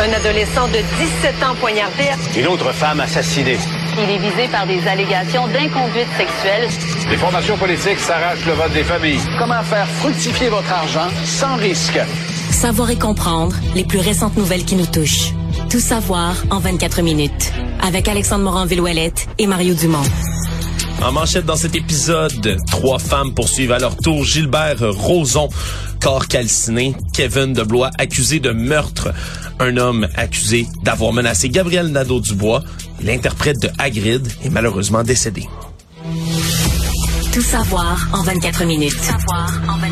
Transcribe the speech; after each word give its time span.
Un 0.00 0.12
adolescent 0.12 0.68
de 0.68 0.78
17 0.78 1.42
ans 1.42 1.56
poignardé. 1.60 2.04
Une 2.36 2.46
autre 2.46 2.72
femme 2.72 3.00
assassinée. 3.00 3.58
Il 3.96 4.08
est 4.08 4.18
visé 4.18 4.46
par 4.46 4.64
des 4.64 4.86
allégations 4.86 5.48
d'inconduite 5.48 6.06
sexuelle. 6.16 6.68
Les 7.10 7.16
formations 7.16 7.56
politiques 7.56 7.98
s'arrachent 7.98 8.46
le 8.46 8.52
vote 8.52 8.72
des 8.72 8.84
familles. 8.84 9.18
Comment 9.40 9.62
faire 9.64 9.88
fructifier 9.88 10.50
votre 10.50 10.72
argent 10.72 11.08
sans 11.24 11.56
risque? 11.56 11.98
Savoir 12.50 12.90
et 12.90 12.98
comprendre 12.98 13.56
les 13.74 13.84
plus 13.84 13.98
récentes 13.98 14.36
nouvelles 14.36 14.64
qui 14.64 14.76
nous 14.76 14.86
touchent. 14.86 15.32
Tout 15.68 15.80
savoir 15.80 16.36
en 16.50 16.60
24 16.60 17.02
minutes. 17.02 17.52
Avec 17.82 18.06
Alexandre 18.06 18.44
Morin-Villouellette 18.44 19.26
et 19.38 19.48
Mario 19.48 19.74
Dumont. 19.74 20.04
En 21.02 21.12
manchette 21.12 21.44
dans 21.44 21.56
cet 21.56 21.76
épisode, 21.76 22.56
trois 22.70 22.98
femmes 22.98 23.32
poursuivent 23.32 23.72
à 23.72 23.78
leur 23.78 23.96
tour 23.96 24.24
Gilbert 24.24 24.78
Rozon, 24.80 25.48
corps 26.00 26.26
calciné, 26.28 26.94
Kevin 27.12 27.52
de 27.52 27.62
Blois 27.62 27.90
accusé 27.98 28.40
de 28.40 28.50
meurtre, 28.50 29.12
un 29.58 29.76
homme 29.76 30.08
accusé 30.16 30.66
d'avoir 30.82 31.12
menacé 31.12 31.48
Gabriel 31.48 31.88
Nadeau-Dubois, 31.88 32.62
l'interprète 33.02 33.60
de 33.60 33.70
Hagrid, 33.78 34.26
est 34.44 34.50
malheureusement 34.50 35.02
décédé. 35.02 35.48
Tout 37.32 37.42
savoir 37.42 38.08
en 38.12 38.22
24 38.22 38.64
minutes. 38.64 38.96
Tout 38.96 39.04
savoir 39.04 39.60
en 39.68 39.76
24 39.76 39.82
minutes. 39.82 39.87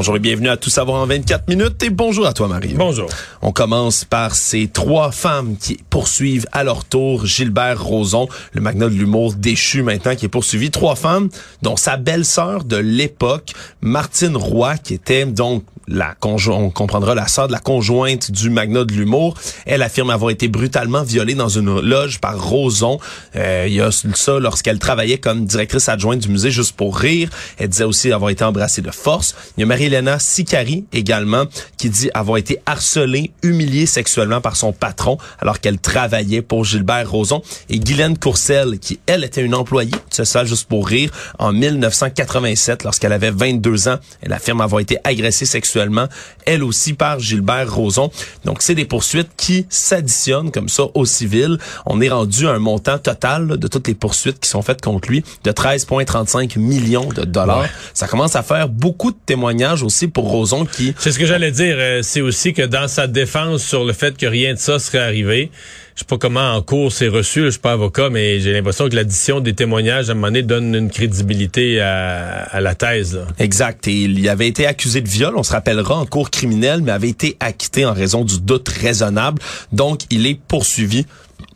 Bonjour 0.00 0.16
et 0.16 0.20
bienvenue 0.20 0.48
à 0.48 0.56
Tout 0.56 0.70
savoir 0.70 1.02
en 1.02 1.06
24 1.06 1.46
minutes 1.46 1.82
et 1.82 1.90
bonjour 1.90 2.26
à 2.26 2.32
toi 2.32 2.48
Marie. 2.48 2.72
Bonjour. 2.72 3.10
On 3.42 3.52
commence 3.52 4.06
par 4.06 4.34
ces 4.34 4.66
trois 4.66 5.10
femmes 5.10 5.58
qui 5.58 5.76
poursuivent 5.90 6.46
à 6.52 6.64
leur 6.64 6.86
tour 6.86 7.26
Gilbert 7.26 7.84
Rozon, 7.84 8.26
le 8.54 8.62
magnat 8.62 8.88
de 8.88 8.94
l'humour 8.94 9.34
déchu 9.34 9.82
maintenant 9.82 10.16
qui 10.16 10.24
est 10.24 10.30
poursuivi. 10.30 10.70
Trois 10.70 10.96
femmes 10.96 11.28
dont 11.60 11.76
sa 11.76 11.98
belle-sœur 11.98 12.64
de 12.64 12.78
l'époque, 12.78 13.52
Martine 13.82 14.38
Roy, 14.38 14.78
qui 14.78 14.94
était 14.94 15.26
donc 15.26 15.64
la 15.90 16.14
on 16.22 16.70
comprendra 16.70 17.14
la 17.14 17.26
sœur 17.26 17.48
de 17.48 17.52
la 17.52 17.58
conjointe 17.58 18.30
du 18.30 18.48
magnat 18.48 18.84
de 18.84 18.92
l'humour. 18.92 19.34
Elle 19.66 19.82
affirme 19.82 20.10
avoir 20.10 20.30
été 20.30 20.48
brutalement 20.48 21.02
violée 21.02 21.34
dans 21.34 21.48
une 21.48 21.80
loge 21.80 22.20
par 22.20 22.40
Roson. 22.40 22.98
Euh, 23.36 23.64
il 23.66 23.74
y 23.74 23.80
a 23.80 23.90
ça 23.90 24.38
lorsqu'elle 24.38 24.78
travaillait 24.78 25.18
comme 25.18 25.46
directrice 25.46 25.88
adjointe 25.88 26.20
du 26.20 26.28
musée 26.28 26.50
Juste 26.50 26.76
pour 26.76 26.96
rire. 26.96 27.28
Elle 27.58 27.68
disait 27.68 27.84
aussi 27.84 28.12
avoir 28.12 28.30
été 28.30 28.44
embrassée 28.44 28.82
de 28.82 28.90
force. 28.90 29.34
Il 29.56 29.60
y 29.60 29.64
a 29.64 29.66
Marie-Hélène 29.90 30.18
Sicari 30.20 30.84
également 30.92 31.44
qui 31.76 31.90
dit 31.90 32.10
avoir 32.14 32.38
été 32.38 32.58
harcelée, 32.64 33.32
humiliée 33.42 33.86
sexuellement 33.86 34.40
par 34.40 34.56
son 34.56 34.72
patron 34.72 35.18
alors 35.40 35.60
qu'elle 35.60 35.78
travaillait 35.78 36.42
pour 36.42 36.64
Gilbert 36.64 37.10
Roson. 37.10 37.42
Et 37.68 37.80
Guylaine 37.80 38.16
Courcelle 38.16 38.78
qui, 38.78 39.00
elle, 39.06 39.24
était 39.24 39.42
une 39.42 39.54
employée 39.54 39.90
de 39.90 40.24
ça 40.24 40.44
Juste 40.44 40.68
pour 40.68 40.86
rire 40.86 41.10
en 41.38 41.52
1987 41.52 42.84
lorsqu'elle 42.84 43.12
avait 43.12 43.30
22 43.30 43.88
ans. 43.88 43.98
Elle 44.22 44.32
affirme 44.32 44.60
avoir 44.60 44.80
été 44.80 44.96
agressée 45.04 45.44
sexuellement 45.44 46.06
elle 46.46 46.64
aussi 46.64 46.94
par 46.94 47.20
Gilbert 47.20 47.72
Rozon. 47.72 48.10
Donc, 48.44 48.62
c'est 48.62 48.74
des 48.74 48.84
poursuites 48.84 49.30
qui 49.36 49.66
s'additionnent 49.68 50.50
comme 50.50 50.68
ça 50.68 50.84
au 50.94 51.04
civil. 51.04 51.58
On 51.86 52.00
est 52.00 52.08
rendu 52.08 52.46
à 52.46 52.52
un 52.52 52.58
montant 52.58 52.98
total 52.98 53.56
de 53.56 53.68
toutes 53.68 53.88
les 53.88 53.94
poursuites 53.94 54.40
qui 54.40 54.48
sont 54.48 54.62
faites 54.62 54.80
contre 54.80 55.08
lui 55.08 55.22
de 55.44 55.52
13,35 55.52 56.58
millions 56.58 57.08
de 57.08 57.22
dollars. 57.22 57.66
Ça 57.94 58.08
commence 58.08 58.36
à 58.36 58.42
faire 58.42 58.68
beaucoup 58.68 59.10
de 59.12 59.16
témoignages 59.26 59.79
aussi 59.82 60.08
pour 60.08 60.30
Rozon 60.30 60.64
qui... 60.64 60.94
C'est 60.98 61.12
ce 61.12 61.18
que 61.18 61.26
j'allais 61.26 61.50
dire. 61.50 61.76
Euh, 61.78 62.00
c'est 62.02 62.20
aussi 62.20 62.52
que 62.52 62.62
dans 62.62 62.88
sa 62.88 63.06
défense 63.06 63.62
sur 63.62 63.84
le 63.84 63.92
fait 63.92 64.16
que 64.16 64.26
rien 64.26 64.54
de 64.54 64.58
ça 64.58 64.78
serait 64.78 64.98
arrivé, 64.98 65.50
je 65.94 66.00
sais 66.00 66.06
pas 66.06 66.18
comment 66.18 66.54
en 66.54 66.62
cours 66.62 66.92
c'est 66.92 67.08
reçu, 67.08 67.44
je 67.44 67.50
suis 67.50 67.60
pas 67.60 67.72
avocat, 67.72 68.08
mais 68.10 68.40
j'ai 68.40 68.52
l'impression 68.52 68.88
que 68.88 68.96
l'addition 68.96 69.40
des 69.40 69.54
témoignages 69.54 70.08
à 70.08 70.12
un 70.12 70.14
moment 70.14 70.28
donné 70.28 70.42
donne 70.42 70.74
une 70.74 70.90
crédibilité 70.90 71.80
à, 71.80 72.60
la 72.60 72.74
thèse. 72.74 73.20
Exact. 73.38 73.86
Et 73.86 74.02
il 74.02 74.28
avait 74.28 74.48
été 74.48 74.66
accusé 74.66 75.00
de 75.00 75.08
viol, 75.08 75.34
on 75.36 75.42
se 75.42 75.52
rappellera, 75.52 75.96
en 75.96 76.06
cours 76.06 76.30
criminel, 76.30 76.80
mais 76.82 76.92
avait 76.92 77.08
été 77.08 77.36
acquitté 77.40 77.84
en 77.84 77.92
raison 77.92 78.24
du 78.24 78.40
doute 78.40 78.68
raisonnable. 78.68 79.42
Donc, 79.72 80.00
il 80.10 80.26
est 80.26 80.38
poursuivi 80.48 81.06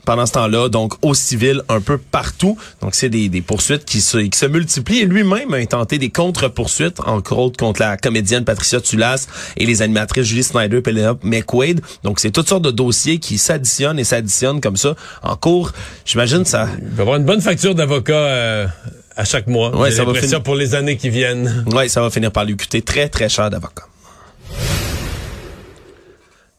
pendant 0.05 0.27
ce 0.27 0.33
temps-là, 0.33 0.69
donc 0.69 0.95
au 1.03 1.15
civil 1.15 1.63
un 1.69 1.81
peu 1.81 1.99
partout. 1.99 2.57
Donc 2.81 2.95
c'est 2.95 3.09
des, 3.09 3.29
des, 3.29 3.41
poursuites 3.41 3.85
qui 3.85 4.01
se, 4.01 4.19
qui 4.19 4.39
se 4.39 4.47
multiplient. 4.47 5.01
Et 5.01 5.07
lui-même 5.07 5.55
a 5.55 5.57
intenté 5.57 5.99
des 5.99 6.11
contre-poursuites, 6.11 7.01
entre 7.07 7.37
autres 7.37 7.57
contre 7.59 7.81
la 7.81 7.97
comédienne 7.97 8.45
Patricia 8.45 8.81
Tulas 8.81 9.27
et 9.57 9.67
les 9.67 9.83
animatrices 9.83 10.27
Julie 10.27 10.45
Snyder 10.45 10.81
Penelope 10.81 11.25
McQuaid. 11.25 11.81
Donc 12.03 12.21
c'est 12.21 12.31
toutes 12.31 12.49
sortes 12.49 12.65
de 12.65 12.71
dossiers 12.71 13.19
qui 13.19 13.39
s'additionnent 13.39 13.99
et 13.99 14.05
s'additionnent 14.05 14.61
comme 14.61 14.77
ça 14.77 14.95
en 15.23 15.37
cours. 15.37 15.73
J'imagine 16.05 16.45
ça... 16.45 16.69
Il 16.79 16.89
va 16.89 16.99
y 16.99 17.01
avoir 17.01 17.17
une 17.17 17.25
bonne 17.25 17.41
facture 17.41 17.75
d'avocat... 17.75 18.15
Euh, 18.15 18.67
à 19.17 19.25
chaque 19.25 19.47
mois. 19.47 19.77
Ouais, 19.77 19.93
ça 19.93 20.05
va 20.05 20.13
finir 20.15 20.43
pour 20.43 20.57
les 20.57 20.75
années 20.75 20.97
qui 20.97 21.09
viennent. 21.09 21.65
Ouais, 21.73 21.89
ça 21.89 22.01
va 22.01 22.11
finir 22.11 22.33
par 22.33 22.45
lui 22.45 22.57
coûter 22.57 22.83
très 22.83 23.09
très 23.09 23.29
cher 23.29 23.49
d'avocat. 23.49 23.85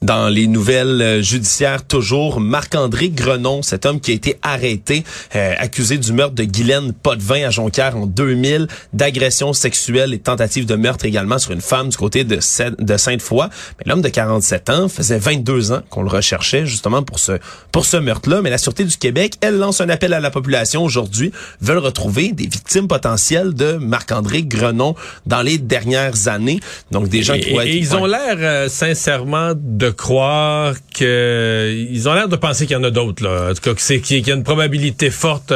Dans 0.05 0.29
les 0.29 0.45
nouvelles 0.45 1.01
euh, 1.01 1.21
judiciaires, 1.23 1.83
toujours, 1.83 2.39
Marc-André 2.39 3.09
Grenon, 3.09 3.63
cet 3.63 3.87
homme 3.87 3.99
qui 3.99 4.11
a 4.11 4.13
été 4.13 4.37
arrêté, 4.43 5.03
euh, 5.35 5.55
accusé 5.57 5.97
du 5.97 6.13
meurtre 6.13 6.35
de 6.35 6.43
Guylaine 6.43 6.93
Potvin 6.93 7.47
à 7.47 7.49
Jonquière 7.49 7.97
en 7.97 8.05
2000, 8.05 8.67
d'agression 8.93 9.51
sexuelle 9.51 10.13
et 10.13 10.19
tentative 10.19 10.67
de 10.67 10.75
meurtre 10.75 11.05
également 11.05 11.39
sur 11.39 11.53
une 11.53 11.61
femme 11.61 11.89
du 11.89 11.97
côté 11.97 12.23
de, 12.23 12.35
de 12.35 12.97
Sainte-Foy. 12.97 13.47
Mais 13.79 13.85
l'homme 13.87 14.03
de 14.03 14.09
47 14.09 14.69
ans 14.69 14.89
faisait 14.89 15.17
22 15.17 15.71
ans 15.71 15.81
qu'on 15.89 16.03
le 16.03 16.09
recherchait 16.09 16.67
justement 16.67 17.01
pour 17.01 17.17
ce, 17.17 17.39
pour 17.71 17.87
ce 17.87 17.97
meurtre-là. 17.97 18.43
Mais 18.43 18.51
la 18.51 18.59
Sûreté 18.59 18.83
du 18.83 18.97
Québec, 18.97 19.37
elle 19.41 19.57
lance 19.57 19.81
un 19.81 19.89
appel 19.89 20.13
à 20.13 20.19
la 20.19 20.29
population 20.29 20.83
aujourd'hui, 20.83 21.31
veulent 21.61 21.79
retrouver 21.79 22.31
des 22.31 22.45
victimes 22.45 22.87
potentielles 22.87 23.55
de 23.55 23.73
Marc-André 23.77 24.43
Grenon 24.43 24.93
dans 25.25 25.41
les 25.41 25.57
dernières 25.57 26.27
années. 26.27 26.59
Donc 26.91 27.09
des 27.09 27.23
gens 27.23 27.39
qui 27.39 27.49
et, 27.49 27.69
et 27.69 27.77
ils 27.77 27.95
ont 27.95 28.05
l'air 28.05 28.35
euh, 28.37 28.69
sincèrement 28.69 29.53
de 29.55 29.94
croire 29.95 30.75
que 30.97 31.73
ils 31.91 32.07
ont 32.07 32.13
l'air 32.13 32.27
de 32.27 32.35
penser 32.35 32.65
qu'il 32.65 32.75
y 32.75 32.79
en 32.79 32.83
a 32.83 32.91
d'autres 32.91 33.23
là. 33.23 33.51
En 33.51 33.53
tout 33.53 33.61
cas, 33.61 33.73
qu'il 33.73 34.27
y 34.27 34.31
a 34.31 34.35
une 34.35 34.43
probabilité 34.43 35.09
forte 35.09 35.53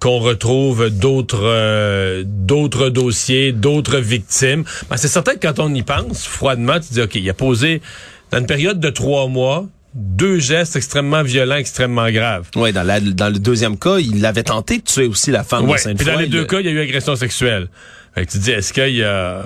qu'on 0.00 0.18
retrouve 0.18 0.90
d'autres 0.90 1.42
euh, 1.44 2.22
d'autres 2.26 2.88
dossiers, 2.88 3.52
d'autres 3.52 3.98
victimes. 3.98 4.64
Ben, 4.88 4.96
c'est 4.96 5.08
certain 5.08 5.34
que 5.34 5.46
quand 5.46 5.58
on 5.58 5.74
y 5.74 5.82
pense 5.82 6.26
froidement, 6.26 6.80
tu 6.80 6.94
dis 6.94 7.02
ok, 7.02 7.14
il 7.16 7.28
a 7.28 7.34
posé 7.34 7.82
dans 8.30 8.38
une 8.38 8.46
période 8.46 8.80
de 8.80 8.90
trois 8.90 9.28
mois 9.28 9.66
deux 9.94 10.38
gestes 10.38 10.76
extrêmement 10.76 11.22
violents, 11.22 11.56
extrêmement 11.56 12.10
graves. 12.10 12.48
Oui, 12.56 12.72
dans, 12.72 12.84
la, 12.84 13.00
dans 13.00 13.28
le 13.28 13.38
deuxième 13.38 13.76
cas, 13.76 13.98
il 13.98 14.24
avait 14.24 14.44
tenté 14.44 14.78
de 14.78 14.84
tuer 14.84 15.06
aussi 15.06 15.30
la 15.30 15.42
femme 15.42 15.68
ouais, 15.68 15.74
de 15.74 15.80
Sainte-Foy. 15.80 16.04
Puis 16.04 16.14
dans 16.14 16.20
les 16.20 16.28
deux 16.28 16.44
cas, 16.44 16.60
il 16.60 16.66
y 16.66 16.68
a 16.68 16.72
eu 16.72 16.80
agression 16.80 17.16
sexuelle. 17.16 17.68
Fait 18.14 18.24
que 18.24 18.30
tu 18.30 18.38
dis, 18.38 18.52
est-ce 18.52 18.72
qu'il 18.72 18.96
y 18.96 19.02
a 19.02 19.44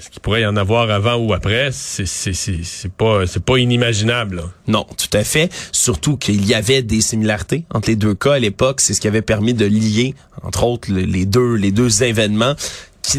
ce 0.00 0.10
qu'il 0.10 0.20
pourrait 0.20 0.42
y 0.42 0.46
en 0.46 0.56
avoir 0.56 0.90
avant 0.90 1.16
ou 1.16 1.32
après, 1.32 1.70
c'est 1.72 2.06
c'est 2.06 2.92
pas 2.92 3.26
c'est 3.26 3.44
pas 3.44 3.58
inimaginable. 3.58 4.42
Non, 4.66 4.86
tout 4.96 5.16
à 5.16 5.24
fait. 5.24 5.52
Surtout 5.72 6.16
qu'il 6.16 6.46
y 6.46 6.54
avait 6.54 6.82
des 6.82 7.00
similarités 7.00 7.64
entre 7.72 7.88
les 7.88 7.96
deux 7.96 8.14
cas 8.14 8.34
à 8.34 8.38
l'époque. 8.38 8.80
C'est 8.80 8.94
ce 8.94 9.00
qui 9.00 9.08
avait 9.08 9.22
permis 9.22 9.54
de 9.54 9.66
lier, 9.66 10.14
entre 10.42 10.64
autres, 10.64 10.90
les 10.90 11.26
deux 11.26 11.54
les 11.54 11.70
deux 11.70 12.02
événements 12.02 12.54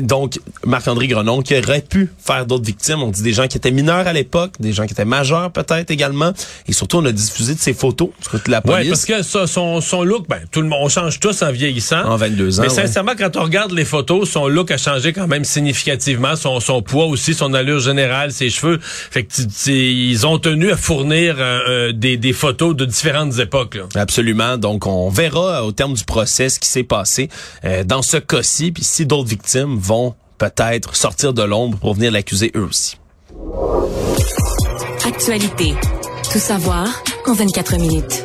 donc 0.02 0.40
Marc-André 0.66 1.08
Grenon, 1.08 1.42
qui 1.42 1.58
aurait 1.58 1.82
pu 1.82 2.12
faire 2.20 2.46
d'autres 2.46 2.66
victimes. 2.66 3.02
On 3.02 3.12
dit 3.12 3.22
des 3.22 3.34
gens 3.34 3.48
qui 3.48 3.58
étaient 3.58 3.72
mineurs 3.72 4.08
à 4.08 4.14
l'époque, 4.14 4.54
des 4.60 4.74
gens 4.74 4.86
qui 4.86 4.94
étaient 4.94 5.06
majeurs 5.06 5.52
peut-être 5.52 5.92
également. 5.92 6.34
Et 6.68 6.74
surtout, 6.74 6.98
on 6.98 7.06
a 7.06 7.12
diffusé 7.12 7.56
de 7.56 7.60
ses 7.60 7.74
photos 7.74 8.10
du 8.22 8.30
côté 8.30 8.46
de 8.46 8.52
la 8.52 8.62
police. 8.62 8.82
Oui, 8.82 8.90
parce 8.90 9.06
que 9.06 9.22
ça, 9.24 9.48
son, 9.48 9.82
son 9.82 10.04
look, 10.04 10.28
ben, 10.28 10.40
tout 10.52 10.62
le 10.62 10.68
monde, 10.68 10.80
on 10.84 10.90
change 10.90 11.20
tous 11.20 11.42
en 11.42 11.52
vieillissant. 11.52 12.04
En 12.06 12.18
22 12.18 12.60
ans. 12.60 12.64
Mais 12.64 12.70
sincèrement, 12.70 13.14
quand 13.18 13.36
on 13.38 13.44
regarde 13.44 13.72
les 13.72 13.86
photos, 13.86 14.30
son 14.30 14.48
look 14.48 14.72
a 14.72 14.78
changé 14.78 15.14
quand 15.14 15.28
même 15.28 15.44
significativement. 15.44 16.36
Son, 16.36 16.60
son 16.60 16.82
poids 16.82 17.06
aussi, 17.06 17.34
son 17.34 17.54
allure 17.54 17.80
générale, 17.80 18.32
ses 18.32 18.50
cheveux. 18.50 18.80
Fait 18.82 19.24
que 19.24 19.32
ils 19.68 20.28
ont 20.28 20.40
tenu 20.40 20.72
à 20.72 20.78
fournir 20.78 21.36
euh, 21.40 21.60
euh, 21.68 21.92
des, 21.92 22.18
des, 22.18 22.34
photos 22.34 22.76
de 22.76 22.86
différentes 22.86 23.40
époques. 23.40 23.76
Là. 23.76 23.84
Absolument. 23.96 24.58
Donc, 24.58 24.88
on 24.88 25.10
verra 25.10 25.66
au 25.66 25.72
terme 25.72 25.94
du 25.94 26.04
procès 26.04 26.50
ce 26.50 26.60
qui 26.60 26.70
s'est 26.70 26.84
passé 26.84 27.30
euh, 27.66 27.84
dans 27.84 28.02
ce 28.02 28.18
cas-ci. 28.18 28.72
Puis 28.72 28.84
si 28.84 29.06
d'autres 29.06 29.30
victimes 29.30 29.71
vont 29.78 30.16
peut-être 30.38 30.96
sortir 30.96 31.34
de 31.34 31.44
l'ombre 31.44 31.78
pour 31.78 31.94
venir 31.94 32.12
l'accuser 32.12 32.52
eux 32.56 32.64
aussi. 32.64 32.98
Actualité. 35.06 35.76
Tout 36.32 36.40
savoir 36.40 37.04
en 37.28 37.34
24 37.34 37.78
minutes. 37.78 38.24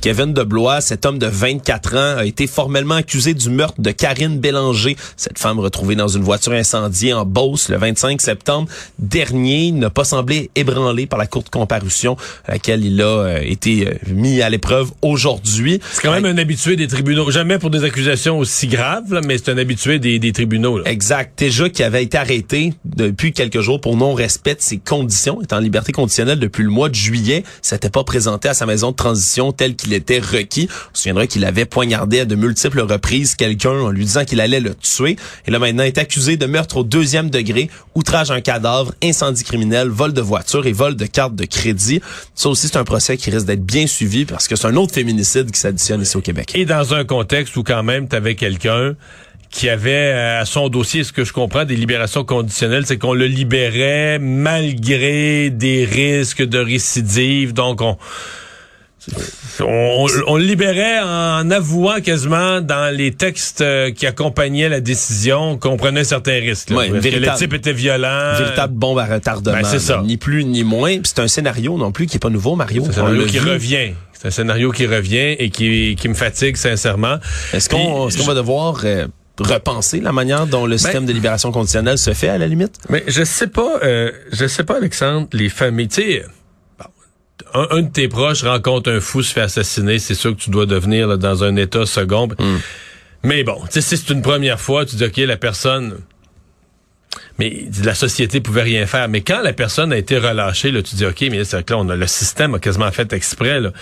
Kevin 0.00 0.32
Deblois, 0.32 0.80
cet 0.80 1.04
homme 1.04 1.18
de 1.18 1.26
24 1.26 1.96
ans, 1.96 2.16
a 2.18 2.24
été 2.24 2.46
formellement 2.46 2.94
accusé 2.94 3.34
du 3.34 3.50
meurtre 3.50 3.80
de 3.80 3.90
Karine 3.90 4.38
Bélanger, 4.38 4.96
cette 5.16 5.38
femme 5.38 5.58
retrouvée 5.58 5.94
dans 5.94 6.08
une 6.08 6.22
voiture 6.22 6.52
incendiée 6.52 7.12
en 7.12 7.26
Beauce 7.26 7.68
le 7.68 7.76
25 7.76 8.20
septembre 8.20 8.68
dernier. 8.98 9.72
N'a 9.72 9.90
pas 9.90 10.04
semblé 10.04 10.50
ébranlé 10.56 11.06
par 11.06 11.18
la 11.18 11.26
courte 11.26 11.50
comparution 11.50 12.16
à 12.46 12.52
laquelle 12.52 12.84
il 12.84 13.00
a 13.02 13.04
euh, 13.04 13.40
été 13.42 13.88
euh, 13.88 13.92
mis 14.08 14.40
à 14.40 14.48
l'épreuve 14.48 14.90
aujourd'hui. 15.02 15.80
C'est 15.92 16.02
quand 16.02 16.12
même 16.12 16.24
un 16.24 16.38
habitué 16.38 16.76
des 16.76 16.88
tribunaux. 16.88 17.30
Jamais 17.30 17.58
pour 17.58 17.70
des 17.70 17.84
accusations 17.84 18.38
aussi 18.38 18.68
graves, 18.68 19.20
mais 19.26 19.36
c'est 19.36 19.50
un 19.50 19.58
habitué 19.58 19.98
des, 19.98 20.18
des 20.18 20.32
tribunaux. 20.32 20.82
Exact. 20.86 21.38
Déjà 21.38 21.68
qui 21.68 21.82
avait 21.82 22.02
été 22.02 22.16
arrêté 22.16 22.72
depuis 22.84 23.32
quelques 23.32 23.60
jours 23.60 23.80
pour 23.80 23.96
non-respect 23.96 24.54
de 24.54 24.62
ses 24.62 24.78
conditions, 24.78 25.42
étant 25.42 25.58
en 25.58 25.60
liberté 25.60 25.92
conditionnelle 25.92 26.38
depuis 26.38 26.62
le 26.62 26.70
mois 26.70 26.88
de 26.88 26.94
juillet, 26.94 27.44
s'était 27.60 27.90
pas 27.90 28.04
présenté 28.04 28.48
à 28.48 28.54
sa 28.54 28.64
maison 28.64 28.92
de 28.92 28.96
transition 28.96 29.52
telle 29.52 29.76
qu'il 29.76 29.89
qu'il 29.90 29.94
était 29.94 30.20
requis. 30.20 30.68
On 30.70 30.94
se 30.94 31.02
souviendra 31.02 31.26
qu'il 31.26 31.44
avait 31.44 31.64
poignardé 31.64 32.20
à 32.20 32.24
de 32.24 32.34
multiples 32.34 32.80
reprises 32.80 33.34
quelqu'un 33.34 33.70
en 33.72 33.90
lui 33.90 34.04
disant 34.04 34.24
qu'il 34.24 34.40
allait 34.40 34.60
le 34.60 34.74
tuer. 34.74 35.16
Et 35.46 35.50
là, 35.50 35.58
maintenant, 35.58 35.82
est 35.82 35.98
accusé 35.98 36.36
de 36.36 36.46
meurtre 36.46 36.78
au 36.78 36.84
deuxième 36.84 37.30
degré, 37.30 37.70
outrage 37.94 38.30
à 38.30 38.34
un 38.34 38.40
cadavre, 38.40 38.94
incendie 39.02 39.44
criminel, 39.44 39.88
vol 39.88 40.12
de 40.12 40.20
voiture 40.20 40.66
et 40.66 40.72
vol 40.72 40.96
de 40.96 41.06
carte 41.06 41.34
de 41.34 41.44
crédit. 41.44 42.00
Ça 42.34 42.48
aussi, 42.48 42.68
c'est 42.68 42.78
un 42.78 42.84
procès 42.84 43.16
qui 43.16 43.30
risque 43.30 43.46
d'être 43.46 43.64
bien 43.64 43.86
suivi 43.86 44.24
parce 44.24 44.46
que 44.46 44.56
c'est 44.56 44.66
un 44.66 44.76
autre 44.76 44.94
féminicide 44.94 45.50
qui 45.50 45.58
s'additionne 45.58 46.02
ici 46.02 46.16
au 46.16 46.20
Québec. 46.20 46.52
Et 46.54 46.64
dans 46.64 46.94
un 46.94 47.04
contexte 47.04 47.56
où 47.56 47.62
quand 47.62 47.82
même, 47.82 48.08
tu 48.08 48.34
quelqu'un 48.36 48.94
qui 49.50 49.68
avait 49.68 50.12
euh, 50.12 50.40
à 50.42 50.44
son 50.44 50.68
dossier, 50.68 51.02
ce 51.02 51.12
que 51.12 51.24
je 51.24 51.32
comprends, 51.32 51.64
des 51.64 51.74
libérations 51.74 52.22
conditionnelles, 52.22 52.86
c'est 52.86 52.98
qu'on 52.98 53.14
le 53.14 53.26
libérait 53.26 54.20
malgré 54.20 55.50
des 55.50 55.84
risques 55.84 56.44
de 56.44 56.58
récidive. 56.58 57.52
Donc, 57.52 57.80
on, 57.80 57.98
on, 59.60 60.06
on, 60.26 60.36
le 60.36 60.44
libérait 60.44 61.00
en 61.00 61.50
avouant 61.50 62.00
quasiment 62.00 62.60
dans 62.60 62.94
les 62.94 63.12
textes 63.12 63.60
euh, 63.60 63.90
qui 63.90 64.06
accompagnaient 64.06 64.68
la 64.68 64.80
décision 64.80 65.56
qu'on 65.56 65.76
prenait 65.76 66.04
certains 66.04 66.40
risques. 66.40 66.70
Ouais, 66.70 66.90
véritable, 66.90 67.32
le 67.32 67.38
type 67.38 67.54
était 67.54 67.72
violent. 67.72 68.36
Véritable 68.36 68.74
bombe 68.74 68.98
à 68.98 69.06
retardement. 69.06 69.56
Ben, 69.56 69.64
c'est 69.64 69.78
ça. 69.78 70.02
Ni 70.04 70.16
plus 70.16 70.44
ni 70.44 70.64
moins. 70.64 70.98
C'est 71.04 71.18
un 71.18 71.28
scénario 71.28 71.78
non 71.78 71.92
plus 71.92 72.06
qui 72.06 72.16
est 72.16 72.20
pas 72.20 72.30
nouveau, 72.30 72.56
Mario. 72.56 72.82
C'est 72.84 72.90
un 73.00 73.06
scénario 73.06 73.26
qui 73.26 73.38
vu. 73.38 73.50
revient. 73.50 73.92
C'est 74.12 74.28
un 74.28 74.30
scénario 74.30 74.70
qui 74.70 74.86
revient 74.86 75.36
et 75.38 75.48
qui, 75.48 75.96
qui 75.98 76.08
me 76.08 76.14
fatigue 76.14 76.56
sincèrement. 76.56 77.16
Est-ce 77.54 77.70
qu'on 77.70 78.08
est 78.08 78.16
qu 78.16 78.22
va 78.22 78.34
devoir 78.34 78.82
euh, 78.84 79.06
repenser 79.38 80.00
la 80.00 80.12
manière 80.12 80.46
dont 80.46 80.66
le 80.66 80.76
système 80.76 81.04
ben, 81.04 81.08
de 81.08 81.12
libération 81.12 81.52
conditionnelle 81.52 81.96
se 81.96 82.12
fait 82.12 82.28
à 82.28 82.36
la 82.36 82.46
limite? 82.46 82.76
Mais 82.90 83.02
je 83.06 83.24
sais 83.24 83.46
pas, 83.46 83.78
euh, 83.82 84.12
je 84.30 84.46
sais 84.46 84.64
pas, 84.64 84.76
Alexandre, 84.76 85.28
les 85.32 85.48
familles, 85.48 85.88
tu 85.88 86.02
sais, 86.02 86.24
un, 87.54 87.66
un, 87.70 87.82
de 87.82 87.88
tes 87.88 88.08
proches 88.08 88.44
rencontre 88.44 88.90
un 88.90 89.00
fou, 89.00 89.22
se 89.22 89.32
fait 89.32 89.42
assassiner, 89.42 89.98
c'est 89.98 90.14
sûr 90.14 90.34
que 90.36 90.40
tu 90.40 90.50
dois 90.50 90.66
devenir 90.66 91.08
là, 91.08 91.16
dans 91.16 91.44
un 91.44 91.56
état 91.56 91.86
second. 91.86 92.28
Mm. 92.28 92.56
Mais 93.22 93.44
bon, 93.44 93.60
tu 93.66 93.72
sais, 93.72 93.80
si 93.80 93.96
c'est 93.96 94.12
une 94.12 94.22
première 94.22 94.60
fois, 94.60 94.84
tu 94.86 94.96
dis, 94.96 95.04
OK, 95.04 95.16
la 95.18 95.36
personne... 95.36 95.98
Mais 97.38 97.64
la 97.82 97.94
société 97.94 98.40
pouvait 98.40 98.62
rien 98.62 98.86
faire. 98.86 99.08
Mais 99.08 99.22
quand 99.22 99.40
la 99.40 99.54
personne 99.54 99.92
a 99.92 99.96
été 99.96 100.18
relâchée, 100.18 100.70
là, 100.70 100.82
tu 100.82 100.94
dis, 100.94 101.06
OK, 101.06 101.22
mais 101.30 101.42
c'est 101.44 101.68
là, 101.70 101.78
on 101.78 101.88
a, 101.88 101.96
le 101.96 102.06
système 102.06 102.54
a 102.54 102.58
quasiment 102.58 102.90
fait 102.92 103.12
exprès. 103.14 103.60
Là. 103.60 103.72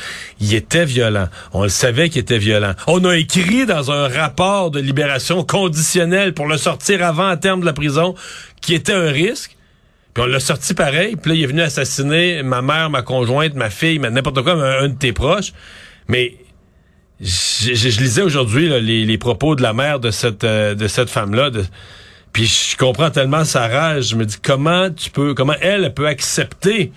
Il 0.41 0.55
était 0.55 0.85
violent. 0.85 1.29
On 1.53 1.65
le 1.65 1.69
savait 1.69 2.09
qu'il 2.09 2.21
était 2.21 2.39
violent. 2.39 2.75
On 2.87 3.05
a 3.05 3.17
écrit 3.17 3.67
dans 3.67 3.91
un 3.91 4.09
rapport 4.09 4.71
de 4.71 4.79
libération 4.79 5.45
conditionnelle 5.45 6.35
pour 6.35 6.47
le 6.47 6.57
sortir 6.57 7.05
avant 7.05 7.27
à 7.27 7.37
terme 7.37 7.61
de 7.61 7.67
la 7.67 7.73
prison 7.73 8.15
qui 8.61 8.75
était 8.75 8.93
un 8.93 9.11
risque. 9.11 9.58
On 10.19 10.27
l'a 10.27 10.41
sorti 10.41 10.75
pareil. 10.75 11.17
Puis 11.17 11.31
là, 11.31 11.37
il 11.37 11.43
est 11.45 11.47
venu 11.47 11.63
assassiner 11.63 12.43
ma 12.43 12.63
mère, 12.63 12.91
ma 12.91 13.03
conjointe, 13.03 13.55
ma 13.55 13.71
fille, 13.71 13.99
n'importe 13.99 14.43
quoi, 14.43 14.53
un, 14.53 14.89
de 14.89 14.95
tes 14.95 15.13
proches. 15.13 15.53
Mais 16.09 16.35
je, 17.21 18.01
lisais 18.01 18.23
aujourd'hui 18.23 18.69
les, 18.81 19.19
propos 19.19 19.55
de 19.55 19.63
la 19.63 19.73
mère 19.73 20.01
de 20.01 20.11
cette 20.11 20.45
euh, 20.45 20.75
de 20.75 20.87
cette 20.87 21.11
femme-là. 21.11 21.51
Puis 22.33 22.47
je 22.47 22.77
comprends 22.77 23.11
tellement 23.11 23.45
sa 23.45 23.69
rage. 23.69 24.09
Je 24.09 24.17
me 24.17 24.25
dis 24.25 24.37
comment 24.43 24.91
tu 24.91 25.11
peux, 25.11 25.35
comment 25.35 25.57
elle 25.61 25.93
peut 25.95 26.07
accepter 26.07 26.93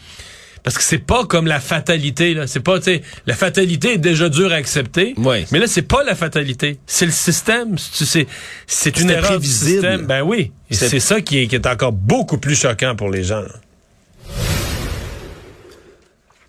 parce 0.64 0.78
que 0.78 0.84
c'est 0.84 1.00
pas 1.00 1.26
comme 1.26 1.48
la 1.48 1.60
fatalité 1.60 2.34
là, 2.34 2.48
c'est 2.48 2.60
pas 2.60 2.80
tu 2.80 2.86
sais 2.86 3.02
la 3.26 3.34
fatalité 3.34 3.94
est 3.94 3.98
déjà 3.98 4.30
dure 4.30 4.52
à 4.52 4.56
accepter. 4.56 5.14
Oui. 5.18 5.46
Mais 5.52 5.60
là 5.60 5.68
c'est 5.68 5.82
pas 5.82 6.04
la 6.04 6.16
fatalité, 6.16 6.80
c'est 6.86 7.06
le 7.06 7.12
système, 7.12 7.78
c'est 7.78 8.28
c'est 8.68 9.00
une 9.00 9.10
erreur 9.10 9.40
du 9.40 9.48
système. 9.48 10.06
Ben 10.06 10.22
oui, 10.22 10.52
c'est 10.70 11.00
ça 11.00 11.22
qui 11.22 11.40
est, 11.40 11.48
qui 11.48 11.56
est 11.56 11.68
encore 11.68 11.92
beaucoup 11.92 12.38
plus 12.38 12.56
choquant 12.56 12.96
pour 12.96 13.10
les 13.10 13.24
gens. 13.24 13.42
Là. 13.42 13.56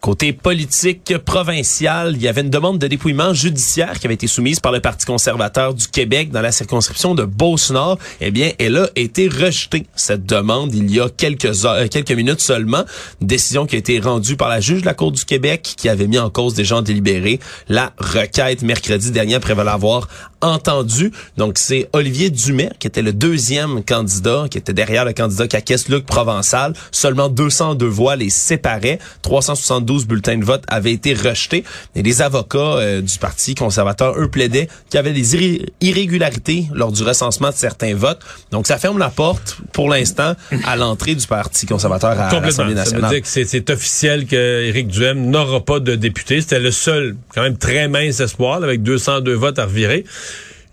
Côté 0.02 0.32
politique 0.32 1.16
provincial, 1.18 2.14
il 2.16 2.22
y 2.22 2.26
avait 2.26 2.40
une 2.40 2.50
demande 2.50 2.80
de 2.80 2.88
dépouillement 2.88 3.32
judiciaire 3.34 4.00
qui 4.00 4.08
avait 4.08 4.14
été 4.14 4.26
soumise 4.26 4.58
par 4.58 4.72
le 4.72 4.80
Parti 4.80 5.06
conservateur 5.06 5.74
du 5.74 5.86
Québec 5.86 6.32
dans 6.32 6.40
la 6.40 6.50
circonscription 6.50 7.14
de 7.14 7.22
Beauce-Nord. 7.24 8.00
Eh 8.20 8.32
bien, 8.32 8.50
elle 8.58 8.78
a 8.78 8.88
été 8.96 9.28
rejetée, 9.28 9.86
cette 9.94 10.26
demande, 10.26 10.74
il 10.74 10.92
y 10.92 10.98
a 10.98 11.08
quelques 11.08 11.52
quelques 11.88 12.10
minutes 12.10 12.40
seulement. 12.40 12.82
Décision 13.20 13.64
qui 13.64 13.76
a 13.76 13.78
été 13.78 14.00
rendue 14.00 14.36
par 14.36 14.48
la 14.48 14.58
juge 14.58 14.80
de 14.80 14.86
la 14.86 14.94
Cour 14.94 15.12
du 15.12 15.24
Québec 15.24 15.74
qui 15.76 15.88
avait 15.88 16.08
mis 16.08 16.18
en 16.18 16.30
cause 16.30 16.54
des 16.54 16.64
gens 16.64 16.82
délibérés. 16.82 17.38
La 17.68 17.92
requête 17.96 18.62
mercredi 18.62 19.12
dernier 19.12 19.36
après 19.36 19.54
l'avoir 19.54 20.08
entendu. 20.42 21.12
Donc, 21.36 21.58
c'est 21.58 21.88
Olivier 21.92 22.30
Dumais 22.30 22.70
qui 22.78 22.86
était 22.86 23.02
le 23.02 23.12
deuxième 23.12 23.82
candidat, 23.84 24.46
qui 24.50 24.58
était 24.58 24.72
derrière 24.72 25.04
le 25.04 25.12
candidat 25.12 25.48
Caquès 25.48 25.88
Luc 25.88 26.04
Provençal. 26.04 26.74
Seulement 26.90 27.28
202 27.28 27.86
voix 27.86 28.16
les 28.16 28.30
séparaient. 28.30 28.98
372 29.22 29.82
12 29.92 30.06
bulletins 30.06 30.38
de 30.38 30.44
vote 30.44 30.64
avaient 30.68 30.92
été 30.92 31.14
rejetés. 31.14 31.64
Et 31.94 32.02
les 32.02 32.22
avocats 32.22 32.58
euh, 32.58 33.00
du 33.00 33.18
Parti 33.18 33.54
conservateur, 33.54 34.18
eux, 34.18 34.28
plaidaient 34.28 34.68
qu'il 34.88 34.96
y 34.96 34.98
avait 34.98 35.12
des 35.12 35.62
irrégularités 35.80 36.66
lors 36.72 36.92
du 36.92 37.02
recensement 37.02 37.50
de 37.50 37.54
certains 37.54 37.94
votes. 37.94 38.20
Donc, 38.50 38.66
ça 38.66 38.78
ferme 38.78 38.98
la 38.98 39.10
porte, 39.10 39.58
pour 39.72 39.88
l'instant, 39.88 40.34
à 40.64 40.76
l'entrée 40.76 41.14
du 41.14 41.26
Parti 41.26 41.66
conservateur 41.66 42.18
à 42.18 42.40
l'Assemblée 42.40 42.74
nationale. 42.74 43.02
Ça 43.02 43.08
veut 43.08 43.14
dire 43.14 43.22
que 43.22 43.48
c'est 43.48 43.70
officiel 43.70 44.26
qu'Éric 44.26 44.88
Duhem 44.88 45.30
n'aura 45.30 45.60
pas 45.60 45.80
de 45.80 45.94
député. 45.94 46.40
C'était 46.40 46.60
le 46.60 46.70
seul, 46.70 47.16
quand 47.34 47.42
même 47.42 47.56
très 47.56 47.88
mince 47.88 48.20
espoir, 48.20 48.62
avec 48.62 48.82
202 48.82 49.34
votes 49.34 49.58
à 49.58 49.64
revirer. 49.64 50.04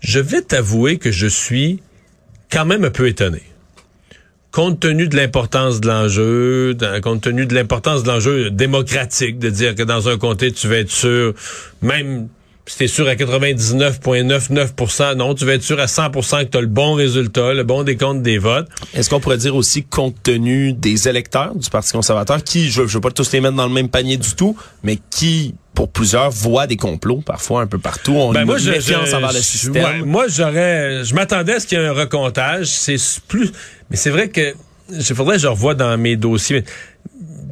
Je 0.00 0.18
vais 0.18 0.42
t'avouer 0.42 0.98
que 0.98 1.10
je 1.10 1.26
suis 1.26 1.82
quand 2.50 2.64
même 2.64 2.84
un 2.84 2.90
peu 2.90 3.06
étonné. 3.06 3.42
Compte 4.50 4.80
tenu 4.80 5.06
de 5.06 5.16
l'importance 5.16 5.80
de 5.80 5.86
l'enjeu, 5.86 6.76
compte 7.02 7.20
tenu 7.20 7.46
de 7.46 7.54
l'importance 7.54 8.02
de 8.02 8.08
l'enjeu 8.08 8.50
démocratique, 8.50 9.38
de 9.38 9.48
dire 9.48 9.76
que 9.76 9.84
dans 9.84 10.08
un 10.08 10.18
comté, 10.18 10.50
tu 10.50 10.66
vas 10.66 10.78
être 10.78 10.90
sûr, 10.90 11.34
même 11.82 12.28
si 12.70 12.76
tu 12.76 12.84
es 12.84 12.86
sûr 12.86 13.08
à 13.08 13.14
99,99%, 13.14 15.16
non, 15.16 15.34
tu 15.34 15.44
vas 15.44 15.54
être 15.54 15.64
sûr 15.64 15.80
à 15.80 15.86
100% 15.86 16.44
que 16.44 16.50
tu 16.50 16.58
as 16.58 16.60
le 16.60 16.68
bon 16.68 16.94
résultat, 16.94 17.52
le 17.52 17.64
bon 17.64 17.82
décompte 17.82 18.22
des 18.22 18.38
votes. 18.38 18.68
Est-ce 18.94 19.10
qu'on 19.10 19.18
pourrait 19.18 19.38
dire 19.38 19.56
aussi 19.56 19.82
compte 19.82 20.14
tenu 20.22 20.72
des 20.72 21.08
électeurs 21.08 21.52
du 21.56 21.68
Parti 21.68 21.90
conservateur, 21.90 22.44
qui, 22.44 22.70
je 22.70 22.82
ne 22.82 22.86
veux 22.86 23.00
pas 23.00 23.10
tous 23.10 23.32
les 23.32 23.40
mettre 23.40 23.56
dans 23.56 23.66
le 23.66 23.72
même 23.72 23.88
panier 23.88 24.18
du 24.18 24.36
tout, 24.36 24.56
mais 24.84 25.00
qui 25.10 25.56
pour 25.74 25.90
plusieurs 25.90 26.30
voient 26.30 26.68
des 26.68 26.76
complots 26.76 27.22
parfois 27.26 27.62
un 27.62 27.66
peu 27.66 27.78
partout? 27.78 28.12
On 28.12 28.32
ben 28.32 28.42
a 28.42 28.44
moi, 28.44 28.58
je, 28.58 28.70
méfiance 28.70 29.08
je, 29.08 29.16
envers 29.16 29.32
le 29.32 29.40
système. 29.40 29.84
Ouais, 29.84 30.02
moi, 30.02 30.26
j'aurais, 30.28 31.02
je 31.02 31.12
m'attendais 31.12 31.54
à 31.54 31.60
ce 31.60 31.66
qu'il 31.66 31.76
y 31.76 31.80
ait 31.80 31.88
un 31.88 31.92
recomptage. 31.92 32.68
C'est 32.68 32.98
plus, 33.26 33.50
mais 33.90 33.96
c'est 33.96 34.10
vrai 34.10 34.28
que 34.28 34.54
il 34.92 35.04
faudrait 35.04 35.36
que 35.36 35.42
je 35.42 35.48
revoie 35.48 35.74
dans 35.74 35.96
mes 35.98 36.16
dossiers. 36.16 36.64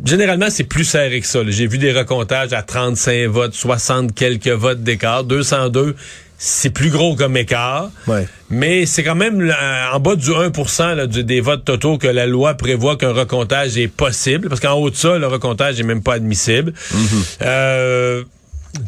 Généralement, 0.05 0.49
c'est 0.51 0.65
plus 0.65 0.85
serré 0.85 1.21
que 1.21 1.27
ça. 1.27 1.41
J'ai 1.47 1.67
vu 1.67 1.79
des 1.79 1.93
recomptages 1.93 2.53
à 2.53 2.63
35 2.63 3.27
votes, 3.27 3.55
60 3.55 4.15
quelques 4.15 4.49
votes 4.49 4.83
d'écart, 4.83 5.25
202 5.25 5.95
c'est 6.41 6.71
plus 6.71 6.91
gros 6.91 7.17
comme 7.17 7.37
écart, 7.37 7.91
ouais. 8.07 8.29
mais 8.49 8.87
c'est 8.87 9.03
quand 9.03 9.17
même 9.17 9.53
en 9.93 9.99
bas 9.99 10.15
du 10.15 10.31
1 10.33 10.95
là, 10.95 11.09
du, 11.09 11.25
des 11.25 11.41
votes 11.41 11.65
totaux 11.65 11.99
que 11.99 12.07
la 12.07 12.27
loi 12.27 12.55
prévoit 12.55 12.97
qu'un 12.97 13.13
recomptage 13.13 13.77
est 13.77 13.89
possible, 13.89 14.49
parce 14.49 14.61
qu'en 14.61 14.75
haut 14.75 14.89
de 14.89 14.95
ça, 14.95 15.19
le 15.19 15.27
recomptage 15.27 15.81
est 15.81 15.83
même 15.83 16.03
pas 16.03 16.15
admissible. 16.15 16.73
Mm-hmm. 16.95 17.39
euh, 17.43 18.23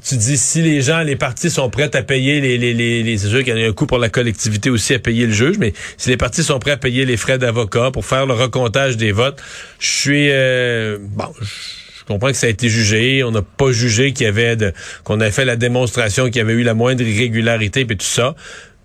tu 0.04 0.16
dis 0.16 0.36
si 0.36 0.62
les 0.62 0.82
gens, 0.82 1.00
les 1.00 1.16
partis 1.16 1.50
sont 1.50 1.70
prêts 1.70 1.94
à 1.94 2.02
payer 2.02 2.40
les, 2.40 2.58
les, 2.58 2.74
les, 2.74 3.02
les 3.02 3.18
c'est 3.18 3.28
sûr 3.28 3.40
y 3.40 3.50
a 3.50 3.54
un 3.54 3.72
coût 3.72 3.86
pour 3.86 3.98
la 3.98 4.08
collectivité 4.08 4.70
aussi 4.70 4.94
à 4.94 4.98
payer 4.98 5.26
le 5.26 5.32
juge, 5.32 5.56
mais 5.58 5.72
si 5.96 6.10
les 6.10 6.16
partis 6.16 6.42
sont 6.42 6.58
prêts 6.58 6.72
à 6.72 6.76
payer 6.76 7.04
les 7.04 7.16
frais 7.16 7.38
d'avocat 7.38 7.90
pour 7.90 8.04
faire 8.04 8.26
le 8.26 8.34
recomptage 8.34 8.96
des 8.96 9.12
votes, 9.12 9.40
je 9.78 9.88
suis 9.88 10.28
euh, 10.30 10.98
bon. 11.00 11.32
Je 11.40 12.14
comprends 12.14 12.28
que 12.28 12.36
ça 12.36 12.48
a 12.48 12.50
été 12.50 12.68
jugé. 12.68 13.22
On 13.22 13.30
n'a 13.30 13.42
pas 13.42 13.70
jugé 13.70 14.12
qu'il 14.12 14.26
y 14.26 14.28
avait 14.28 14.56
qu'on 15.04 15.20
avait 15.20 15.30
fait 15.30 15.44
la 15.44 15.54
démonstration 15.54 16.26
qu'il 16.26 16.36
y 16.36 16.40
avait 16.40 16.54
eu 16.54 16.64
la 16.64 16.74
moindre 16.74 17.02
irrégularité 17.02 17.82
et 17.82 17.86
tout 17.86 17.98
ça. 18.00 18.34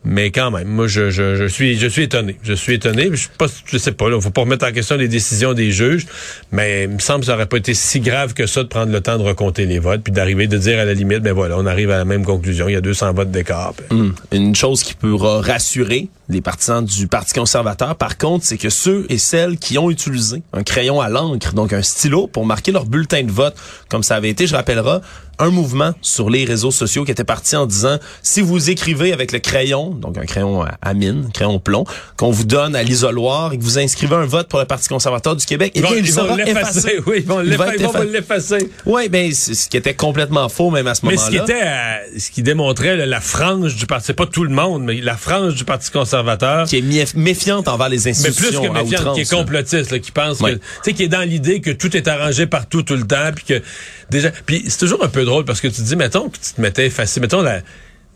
Mais 0.05 0.29
quand 0.31 0.51
même, 0.51 0.67
moi, 0.67 0.87
je, 0.87 1.09
je, 1.09 1.47
suis, 1.47 1.77
je 1.77 1.87
suis 1.87 2.03
étonné. 2.03 2.37
Je 2.43 2.53
suis 2.53 2.73
étonné. 2.73 3.09
Je, 3.13 3.27
pas, 3.37 3.47
je 3.65 3.77
sais 3.77 3.91
pas, 3.91 4.05
il 4.07 4.21
faut 4.21 4.29
pas 4.29 4.41
remettre 4.41 4.65
en 4.65 4.71
question 4.71 4.95
les 4.95 5.07
décisions 5.07 5.53
des 5.53 5.71
juges, 5.71 6.05
mais 6.51 6.83
il 6.83 6.89
me 6.89 6.99
semble 6.99 7.21
que 7.21 7.25
ça 7.25 7.33
aurait 7.33 7.47
pas 7.47 7.57
été 7.57 7.73
si 7.73 7.99
grave 7.99 8.33
que 8.33 8.45
ça 8.45 8.63
de 8.63 8.67
prendre 8.67 8.91
le 8.91 9.01
temps 9.01 9.17
de 9.17 9.23
recompter 9.23 9.65
les 9.65 9.79
votes, 9.79 10.01
puis 10.01 10.13
d'arriver 10.13 10.47
de 10.47 10.57
dire 10.57 10.79
à 10.79 10.85
la 10.85 10.93
limite, 10.93 11.19
ben 11.19 11.33
voilà, 11.33 11.57
on 11.57 11.65
arrive 11.65 11.89
à 11.89 11.97
la 11.97 12.05
même 12.05 12.23
conclusion. 12.23 12.69
Il 12.69 12.73
y 12.73 12.77
a 12.77 12.81
200 12.81 13.13
votes 13.13 13.31
d'écart. 13.31 13.73
Mmh. 13.89 14.09
Une 14.31 14.55
chose 14.55 14.83
qui 14.83 14.93
pourra 14.93 15.41
rassurer 15.41 16.07
les 16.29 16.41
partisans 16.41 16.83
du 16.83 17.07
Parti 17.07 17.33
conservateur, 17.33 17.95
par 17.95 18.17
contre, 18.17 18.45
c'est 18.45 18.57
que 18.57 18.69
ceux 18.69 19.05
et 19.09 19.17
celles 19.17 19.57
qui 19.57 19.77
ont 19.77 19.89
utilisé 19.89 20.41
un 20.53 20.63
crayon 20.63 21.01
à 21.01 21.09
l'encre, 21.09 21.53
donc 21.53 21.73
un 21.73 21.81
stylo, 21.81 22.27
pour 22.27 22.45
marquer 22.45 22.71
leur 22.71 22.85
bulletin 22.85 23.23
de 23.23 23.31
vote, 23.31 23.55
comme 23.89 24.03
ça 24.03 24.15
avait 24.15 24.29
été, 24.29 24.47
je 24.47 24.55
rappellerai, 24.55 24.99
un 25.39 25.49
mouvement 25.49 25.91
sur 26.01 26.29
les 26.29 26.45
réseaux 26.45 26.71
sociaux 26.71 27.03
qui 27.03 27.11
était 27.11 27.23
parti 27.23 27.55
en 27.55 27.65
disant 27.65 27.97
si 28.23 28.41
vous 28.41 28.69
écrivez 28.69 29.11
avec 29.11 29.33
le 29.33 29.39
crayon 29.39 29.89
donc 29.89 30.17
un 30.17 30.25
crayon 30.25 30.65
à, 30.81 30.93
mine, 30.93 31.25
un 31.27 31.31
crayon 31.31 31.59
plomb, 31.59 31.85
qu'on 32.17 32.31
vous 32.31 32.45
donne 32.45 32.75
à 32.75 32.83
l'isoloir 32.83 33.53
et 33.53 33.57
que 33.57 33.63
vous 33.63 33.77
inscrivez 33.77 34.15
un 34.15 34.25
vote 34.25 34.47
pour 34.47 34.59
le 34.59 34.65
Parti 34.65 34.87
conservateur 34.87 35.35
du 35.35 35.45
Québec, 35.45 35.73
eh 35.75 35.81
bien, 35.81 35.91
il 35.95 36.09
sera 36.09 36.35
l'effacer. 36.35 36.79
effacé. 36.79 36.99
Oui, 37.05 37.17
ils 37.19 37.25
vont 37.25 37.39
l'effacer. 37.39 38.69
Oui, 38.85 39.09
ben 39.09 39.31
ce 39.33 39.67
qui 39.67 39.77
était 39.77 39.93
complètement 39.93 40.47
faux 40.49 40.71
même 40.71 40.87
à 40.87 40.95
ce 40.95 41.05
Mais 41.05 41.15
moment-là. 41.15 41.25
ce 41.25 41.31
qui 41.31 41.37
était, 41.37 41.63
euh, 41.63 42.19
ce 42.19 42.31
qui 42.31 42.41
démontrait 42.41 42.95
là, 42.95 43.05
la 43.05 43.19
frange 43.19 43.75
du 43.75 43.85
parti, 43.85 44.07
c'est 44.07 44.13
pas 44.13 44.25
tout 44.25 44.43
le 44.43 44.49
monde, 44.49 44.83
mais 44.83 45.01
la 45.01 45.17
frange 45.17 45.55
du 45.55 45.65
Parti 45.65 45.91
conservateur. 45.91 46.14
Qui 46.67 46.77
est 46.77 47.15
méfiante 47.15 47.67
envers 47.67 47.89
les 47.89 47.99
Mais 48.05 48.09
institutions 48.11 48.61
plus 48.61 48.69
que 48.69 48.73
méfiante, 48.73 49.15
qui 49.15 49.21
est 49.21 49.29
complotiste, 49.29 49.91
là, 49.91 49.99
qui 49.99 50.11
pense 50.11 50.39
Ouais. 50.39 50.53
que, 50.53 50.57
tu 50.57 50.63
sais, 50.83 50.93
qui 50.93 51.03
est 51.03 51.07
dans 51.07 51.21
l'idée 51.27 51.61
que 51.61 51.71
tout 51.71 51.95
est 51.95 52.07
arrangé 52.07 52.45
partout 52.47 52.83
tout 52.83 52.95
le 52.95 53.05
temps, 53.05 53.31
puis 53.35 53.45
que 53.45 53.61
déjà, 54.09 54.31
puis 54.45 54.63
c'est 54.67 54.77
toujours 54.79 55.03
un 55.03 55.09
peu 55.09 55.25
drôle 55.25 55.45
parce 55.45 55.61
que 55.61 55.67
tu 55.67 55.75
te 55.75 55.81
dis, 55.81 55.95
mettons 55.95 56.29
que 56.29 56.37
tu 56.37 56.53
te 56.55 56.61
mettais 56.61 56.87
effacé, 56.87 57.19
mettons 57.19 57.41
la, 57.41 57.61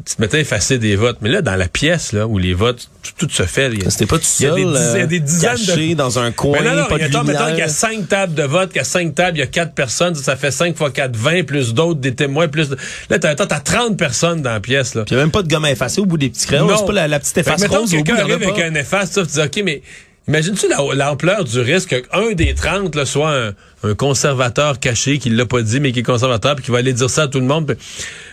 tu 0.06 0.16
te 0.16 0.22
mettais 0.22 0.38
à 0.38 0.40
effacer 0.40 0.78
des 0.78 0.96
votes, 0.96 1.18
mais 1.22 1.30
là 1.30 1.42
dans 1.42 1.56
la 1.56 1.68
pièce 1.68 2.14
là 2.14 2.26
où 2.26 2.38
les 2.38 2.54
votes, 2.54 2.90
tout, 3.04 3.28
tout 3.28 3.34
se 3.34 3.44
fait, 3.44 3.70
y 3.74 3.86
a- 3.86 3.90
C'était 3.90 4.06
pas 4.06 4.18
tout 4.18 4.24
il 4.40 4.44
y 4.44 4.48
a 4.48 4.50
seul, 4.50 4.56
des 4.58 4.66
dizaines, 4.66 4.96
il 4.96 4.98
y 4.98 5.02
a 5.02 5.04
euh, 5.04 5.08
des 5.08 5.20
dizaines 5.20 5.58
caché 5.58 5.90
de 5.90 5.94
dans 5.96 6.20
un 6.20 6.32
coin, 6.32 6.62
non, 6.62 6.74
non, 6.76 6.86
pas 6.86 6.98
de 6.98 7.04
mettons, 7.04 7.24
mettons 7.24 7.40
lumière. 7.40 7.48
qu'il 7.50 7.58
y 7.60 7.62
a 7.62 7.68
cinq 7.68 8.08
tables 8.08 8.34
de 8.34 8.44
vote, 8.44 8.70
qu'il 8.70 8.78
y 8.78 8.82
a 8.82 8.86
cinq 8.86 9.14
tables, 9.14 9.38
il 9.38 9.42
y 9.42 9.44
a 9.44 9.48
quatre 9.48 9.74
personnes, 9.74 10.16
ça 10.16 10.36
fait 10.38 10.52
cinq 10.52 10.78
fois 10.78 10.90
quatre, 10.92 11.16
vingt, 11.18 11.44
plus 11.44 11.74
d'autres, 11.74 12.00
des 12.00 12.16
témoins, 12.16 12.48
plus 12.48 12.70
de... 12.70 12.78
Là, 13.10 13.20
t'as, 13.20 13.36
t'as 13.36 13.46
30 13.60 13.98
personnes 13.98 14.42
dans 14.42 14.52
la 14.52 14.60
pièce, 14.62 14.96
là. 14.96 15.04
Puis 15.04 15.14
il 15.14 15.18
n'y 15.18 15.22
a 15.22 15.26
même 15.26 15.32
pas 15.32 15.44
de 15.44 15.48
gomme 15.50 15.66
à 15.66 15.72
effacer 15.72 16.00
au 16.02 16.06
bout 16.06 16.18
des 16.18 16.30
petits 16.30 16.48
crayons. 16.48 16.70
C'est 16.78 16.86
pas 16.86 16.94
la, 16.94 17.08
la 17.08 17.20
petite 17.20 17.38
efface 17.38 17.60
mettons 17.62 17.80
rose 17.82 17.92
quelqu'un 17.92 18.16
y 18.16 18.20
a 18.20 18.22
arrive 18.24 18.42
avec 18.44 18.60
un 18.60 18.74
efface, 18.76 19.12
tu 19.12 19.22
dis, 19.24 19.40
OK, 19.42 19.62
mais 19.66 19.82
imagines-tu 20.30 20.68
la- 20.70 20.96
l'ampleur 20.96 21.44
du 21.44 21.60
risque 21.60 22.02
qu'un 22.10 22.32
des 22.34 22.54
30 22.54 22.96
là, 22.96 23.06
soit 23.06 23.32
un, 23.36 23.54
un 23.84 23.96
conservateur 23.96 24.80
caché 24.80 25.18
qui 25.18 25.30
l'a 25.30 25.46
pas 25.46 25.62
dit, 25.62 25.80
mais 25.80 25.92
qui 25.92 26.00
est 26.00 26.04
conservateur, 26.04 26.56
puis 26.56 26.66
qui 26.66 26.72
va 26.72 26.78
aller 26.78 26.94
dire 26.94 27.10
ça 27.10 27.24
à 27.24 27.28
tout 27.28 27.40
le 27.40 27.46
monde, 27.48 27.68
puis- 27.68 27.78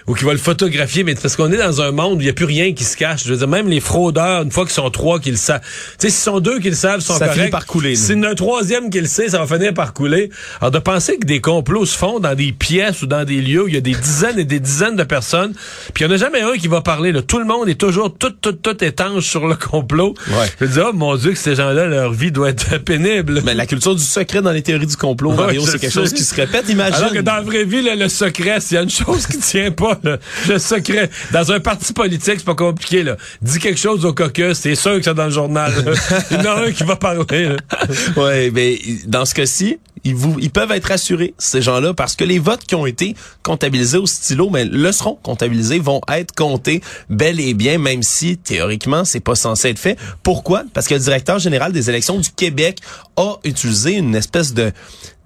ou 0.07 0.15
qui 0.15 0.25
va 0.25 0.33
le 0.33 0.39
photographier, 0.39 1.03
mais 1.05 1.15
parce 1.15 1.37
qu'on 1.37 1.51
est 1.53 1.57
dans 1.57 1.81
un 1.83 1.91
monde 1.91 2.19
où 2.19 2.21
il 2.21 2.25
n'y 2.25 2.31
a 2.31 2.33
plus 2.33 2.45
rien 2.45 2.73
qui 2.73 2.85
se 2.85 2.97
cache. 2.97 3.25
Je 3.25 3.31
veux 3.31 3.39
dire, 3.39 3.49
même 3.49 3.69
les 3.69 3.81
fraudeurs, 3.81 4.43
une 4.43 4.51
fois 4.53 4.65
qu'ils 4.65 4.75
sont 4.75 4.89
trois 4.91 5.19
qui 5.19 5.31
le 5.31 5.37
savent, 5.37 5.61
tu 5.63 5.69
sais, 5.99 6.11
s'ils 6.11 6.23
sont 6.23 6.41
deux 6.41 6.61
qui 6.61 6.69
le 6.71 6.77
savent, 6.77 7.01
ils 7.01 7.05
sont 7.05 7.15
Ça 7.15 7.27
corrects. 7.27 7.41
finit 7.41 7.51
par 7.51 7.67
couler, 7.67 7.91
là. 7.95 7.97
S'il 8.01 8.17
y 8.17 8.21
en 8.21 8.23
a 8.25 8.29
un 8.31 8.35
troisième 8.35 8.91
qui 8.91 9.01
le 9.01 9.07
sait, 9.07 9.29
ça 9.31 9.45
va 9.45 9.47
finir 9.57 9.75
par 9.75 9.93
couler. 9.93 10.31
Alors, 10.61 10.71
de 10.71 10.79
penser 10.79 11.19
que 11.19 11.27
des 11.27 11.41
complots 11.41 11.87
se 11.87 11.97
font 11.97 12.21
dans 12.21 12.35
des 12.35 12.53
pièces 12.53 13.03
ou 13.03 13.07
dans 13.07 13.25
des 13.25 13.41
lieux 13.41 13.65
où 13.65 13.69
il 13.69 13.75
y 13.75 13.79
a 13.79 13.81
des 13.81 13.95
dizaines 13.95 14.39
et 14.39 14.45
des 14.45 14.61
dizaines 14.61 14.97
de 14.97 15.05
personnes, 15.05 15.55
puis 15.95 16.05
il 16.05 16.07
n'y 16.09 16.13
en 16.13 16.17
a 16.17 16.19
jamais 16.19 16.41
un 16.41 16.53
qui 16.57 16.69
va 16.69 16.81
parler. 16.83 17.13
Là. 17.13 17.23
Tout 17.23 17.39
le 17.39 17.45
monde 17.45 17.69
est 17.69 17.75
toujours 17.81 18.17
tout, 18.17 18.31
tout, 18.31 18.53
tout 18.53 18.85
étanche 18.85 19.25
sur 19.27 19.47
le 19.47 19.55
complot. 19.57 20.15
Ouais. 20.29 20.47
Je 20.61 20.65
me 20.67 20.71
dis, 20.71 20.79
oh 20.81 20.93
mon 20.93 21.17
Dieu, 21.17 21.33
que 21.33 21.39
ces 21.39 21.55
gens-là, 21.57 21.87
leur 21.87 22.13
vie 22.13 22.31
doit 22.31 22.51
être 22.51 22.79
pénible. 22.85 23.43
Mais 23.45 23.55
la 23.55 23.67
culture 23.67 23.95
du 23.95 24.03
secret 24.03 24.41
dans 24.43 24.53
les 24.53 24.63
théories 24.63 24.87
du 24.87 24.97
complot, 24.97 25.33
Mario, 25.33 25.63
c'est 25.67 25.79
quelque 25.79 25.93
sais. 25.93 26.01
chose 26.01 26.13
qui 26.13 26.23
se 26.23 26.35
répète. 26.35 26.69
Imagine. 26.69 26.95
Alors 26.95 27.13
que 27.13 27.19
dans 27.21 27.35
la 27.35 27.43
vraie 27.43 27.65
vie, 27.65 27.83
là, 27.83 27.95
le 27.97 28.09
secret, 28.09 28.61
s'il 28.61 28.77
y 28.77 28.79
a 28.79 28.83
une 28.83 28.91
chose 28.91 29.27
qui 29.27 29.39
tient 29.39 29.71
pas, 29.73 29.96
le 30.03 30.59
secret. 30.59 31.11
Dans 31.33 31.53
un 31.53 31.61
parti 31.61 31.93
politique, 31.93 32.35
c'est 32.39 32.45
pas 32.45 32.55
compliqué. 32.55 33.03
Là. 33.03 33.17
Dis 33.43 33.59
quelque 33.59 33.81
chose 33.81 34.05
au 34.05 34.13
caucus, 34.13 34.59
c'est 34.59 34.75
sûr 34.75 34.97
que 34.97 35.03
c'est 35.03 35.15
dans 35.15 35.27
le 35.27 35.31
journal. 35.31 35.73
Il 36.31 36.37
y 36.37 36.41
en 36.41 36.45
a 36.45 36.67
un 36.67 36.73
qui 36.73 36.85
va 36.85 36.97
parler. 36.97 37.17
Ouais, 38.17 38.51
mais 38.53 38.79
dans 39.07 39.25
ce 39.25 39.35
cas-ci, 39.35 39.79
ils, 40.05 40.15
vous, 40.15 40.37
ils 40.41 40.51
peuvent 40.51 40.71
être 40.71 40.87
rassurés, 40.87 41.35
ces 41.37 41.61
gens-là, 41.63 41.93
parce 41.93 42.15
que 42.15 42.25
les 42.25 42.39
votes 42.39 42.65
qui 42.65 42.75
ont 42.75 42.87
été 42.87 43.17
comptabilisés 43.43 43.99
au 43.99 44.07
stylo, 44.07 44.51
mais 44.51 44.65
le 44.65 44.93
seront 44.93 45.19
comptabilisés, 45.21 45.81
vont 45.81 46.01
être 46.09 46.33
comptés 46.35 46.81
bel 47.11 47.41
et 47.41 47.55
bien, 47.55 47.79
même 47.79 48.03
si 48.03 48.37
théoriquement 48.37 49.05
c'est 49.05 49.21
pas 49.21 49.35
censé 49.35 49.71
être 49.71 49.79
fait. 49.79 49.99
Pourquoi? 50.23 50.63
Parce 50.75 50.87
que 50.87 50.95
le 50.95 51.01
directeur 51.01 51.39
général 51.39 51.73
des 51.73 51.91
élections 51.91 52.19
du 52.19 52.31
Québec 52.31 52.79
a 53.17 53.37
utilisé 53.45 53.95
une 53.95 54.15
espèce 54.15 54.55
de 54.55 54.73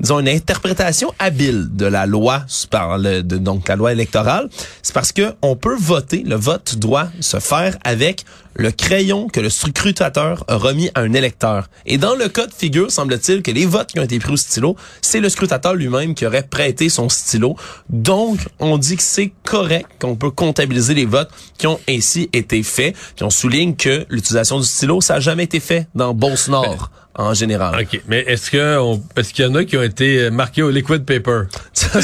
disons 0.00 0.21
une 0.21 0.28
interprétation 0.28 1.12
habile 1.19 1.69
de 1.71 1.87
la 1.87 2.07
loi 2.07 2.45
par 2.71 2.99
le, 2.99 3.23
de, 3.23 3.37
donc 3.37 3.69
la 3.69 3.76
loi 3.76 3.92
électorale. 3.92 4.49
C'est 4.83 4.95
parce 4.95 5.12
que 5.12 5.35
on 5.42 5.57
peut 5.57 5.76
voter, 5.78 6.23
le 6.25 6.37
vote 6.37 6.76
doit 6.76 7.09
se 7.21 7.38
faire 7.38 7.76
avec 7.85 8.25
le 8.54 8.71
crayon 8.73 9.28
que 9.28 9.40
le 9.40 9.49
scrutateur 9.50 10.45
a 10.49 10.57
remis 10.57 10.90
à 10.95 11.00
un 11.00 11.12
électeur. 11.12 11.69
Et 11.87 11.99
dans 11.99 12.14
le 12.14 12.28
cas 12.28 12.47
de 12.47 12.52
figure, 12.54 12.90
semble-t-il 12.90 13.42
que 13.42 13.50
les 13.50 13.64
votes 13.66 13.92
qui 13.92 14.00
ont 14.00 14.04
été 14.04 14.19
pris 14.19 14.33
au 14.33 14.37
stylo, 14.37 14.76
c'est 15.02 15.21
le 15.21 15.28
scrutateur 15.28 15.75
lui-même 15.75 16.14
qui 16.14 16.26
aurait 16.26 16.42
prêté 16.42 16.88
son 16.88 17.09
stylo. 17.09 17.57
Donc, 17.88 18.38
on 18.59 18.76
dit 18.78 18.97
que 18.97 19.02
c'est 19.02 19.33
correct 19.45 19.87
qu'on 20.00 20.16
peut 20.16 20.30
comptabiliser 20.30 20.95
les 20.95 21.07
votes 21.07 21.30
qui 21.59 21.66
ont 21.66 21.78
ainsi 21.88 22.28
été 22.33 22.62
faits. 22.62 22.97
Puis 23.16 23.25
on 23.25 23.30
souligne 23.30 23.76
que 23.76 24.04
l'utilisation 24.11 24.59
du 24.59 24.66
stylo, 24.66 25.00
ça 25.00 25.14
n'a 25.14 25.21
jamais 25.21 25.45
été 25.45 25.61
fait 25.61 25.87
dans 25.95 26.12
Beauce-Nord. 26.14 26.90
En 27.16 27.35
général. 27.35 27.83
OK. 27.83 28.00
Mais 28.07 28.21
est-ce 28.21 28.50
que 28.52 28.78
on, 28.78 29.02
est-ce 29.16 29.35
qu'il 29.35 29.45
y 29.45 29.49
en 29.49 29.54
a 29.57 29.64
qui 29.64 29.76
ont 29.76 29.83
été 29.83 30.30
marqués 30.30 30.62
au 30.62 30.71
liquid 30.71 31.04
paper? 31.04 31.42
Ça, 31.73 32.00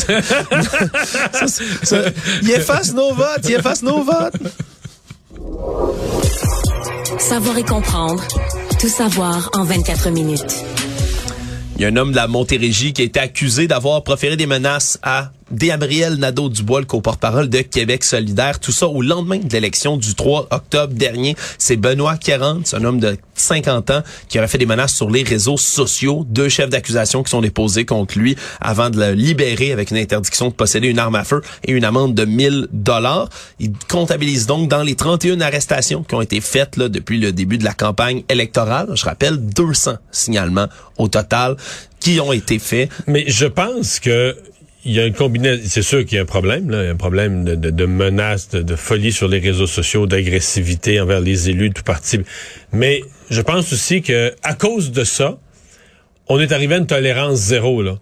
c'est- 1.47 1.85
ça- 1.85 2.03
il 2.43 2.51
efface 2.51 2.93
nos 2.93 3.15
votes, 3.15 3.41
il 3.45 3.53
efface 3.55 3.83
nos 3.83 4.03
votes. 4.03 4.35
Savoir 7.19 7.59
et 7.59 7.65
comprendre. 7.65 8.23
Tout 8.79 8.89
savoir 8.89 9.51
en 9.55 9.65
24 9.65 10.11
minutes. 10.11 10.65
Il 11.77 11.83
y 11.83 11.85
a 11.85 11.89
un 11.89 11.97
homme 11.97 12.11
de 12.11 12.17
la 12.17 12.29
Montérégie 12.29 12.93
qui 12.93 13.03
a 13.03 13.05
été 13.05 13.21
accusé 13.21 13.67
d'avoir 13.67 14.03
proféré 14.03 14.37
des 14.37 14.47
menaces 14.47 14.99
à 15.03 15.31
Gabriel 15.53 16.17
Nadeau-Dubois, 16.17 16.81
le 16.81 16.87
co-porte-parole 16.87 17.49
de 17.49 17.61
Québec 17.61 18.03
solidaire. 18.03 18.59
Tout 18.59 18.73
ça 18.73 18.89
au 18.89 19.01
lendemain 19.01 19.39
de 19.39 19.53
l'élection 19.53 19.97
du 19.97 20.15
3 20.15 20.49
octobre 20.51 20.93
dernier. 20.93 21.37
C'est 21.59 21.77
Benoît 21.77 22.17
40, 22.17 22.67
c'est 22.67 22.77
un 22.77 22.85
homme 22.85 22.99
de 22.99 23.17
50 23.35 23.91
ans 23.91 24.03
qui 24.29 24.39
aurait 24.39 24.49
fait 24.49 24.59
des 24.59 24.67
menaces 24.67 24.95
sur 24.95 25.09
les 25.09 25.23
réseaux 25.23 25.57
sociaux. 25.57 26.25
Deux 26.29 26.49
chefs 26.49 26.71
d'accusation 26.71 27.23
qui 27.23 27.31
sont 27.31 27.41
déposés 27.41 27.85
contre 27.85 28.19
lui 28.19 28.37
avant 28.61 28.91
de 28.91 28.99
le 28.99 29.13
libérer 29.13 29.73
avec 29.73 29.91
une 29.91 29.99
interdiction 29.99 30.49
de 30.49 30.55
posséder 30.55 30.89
une 30.89 30.99
arme 30.99 31.15
à 31.15 31.25
feu 31.25 31.43
et 31.65 31.73
une 31.73 31.85
amende 31.85 32.15
de 32.15 32.25
1000 32.25 32.69
dollars. 32.73 33.29
Il 33.61 33.73
comptabilise 33.89 34.47
donc 34.47 34.69
dans 34.69 34.83
les 34.83 34.97
31 34.97 35.41
arrestations 35.41 36.03
qui 36.03 36.15
ont 36.17 36.23
été 36.23 36.41
faites 36.41 36.77
là, 36.77 36.89
depuis 36.89 37.21
le 37.21 37.33
début 37.33 37.59
de 37.59 37.65
la 37.65 37.73
campagne 37.73 38.25
électorale. 38.29 38.89
Je 38.95 39.05
rappelle 39.05 39.39
200 39.39 39.93
signalements 40.11 40.67
au 40.99 41.09
total 41.09 41.57
qui 42.01 42.21
ont 42.21 42.33
été 42.33 42.59
faits. 42.59 42.91
Mais 43.07 43.25
je 43.27 43.47
pense 43.47 44.01
que 44.01 44.37
il 44.87 44.93
y 44.93 45.01
a 45.01 45.07
une 45.07 45.15
combinaison. 45.15 45.63
C'est 45.67 45.83
sûr 45.83 46.05
qu'il 46.05 46.17
y 46.17 46.19
a 46.19 46.23
un 46.23 46.27
problème, 46.27 46.71
là, 46.71 46.79
un 46.79 46.97
problème 46.97 47.45
de, 47.45 47.55
de, 47.57 47.87
menaces, 47.87 48.51
de, 48.51 48.77
folie 48.77 49.13
sur 49.13 49.27
les 49.27 49.41
réseaux 49.41 49.67
sociaux, 49.67 50.07
d'agressivité 50.07 51.01
envers 51.01 51.21
les 51.21 51.51
élus 51.51 51.71
de 51.71 51.75
tout 51.75 51.83
parti. 51.83 52.21
Mais 52.73 53.03
je 53.29 53.43
pense 53.43 53.73
aussi 53.73 54.01
que 54.01 54.33
à 54.45 54.55
cause 54.55 54.93
de 54.93 55.03
ça, 55.03 55.39
on 56.29 56.41
est 56.41 56.53
arrivé 56.53 56.77
à 56.77 56.79
une 56.79 56.87
tolérance 56.87 57.39
zéro 57.39 57.83
là. 57.83 57.99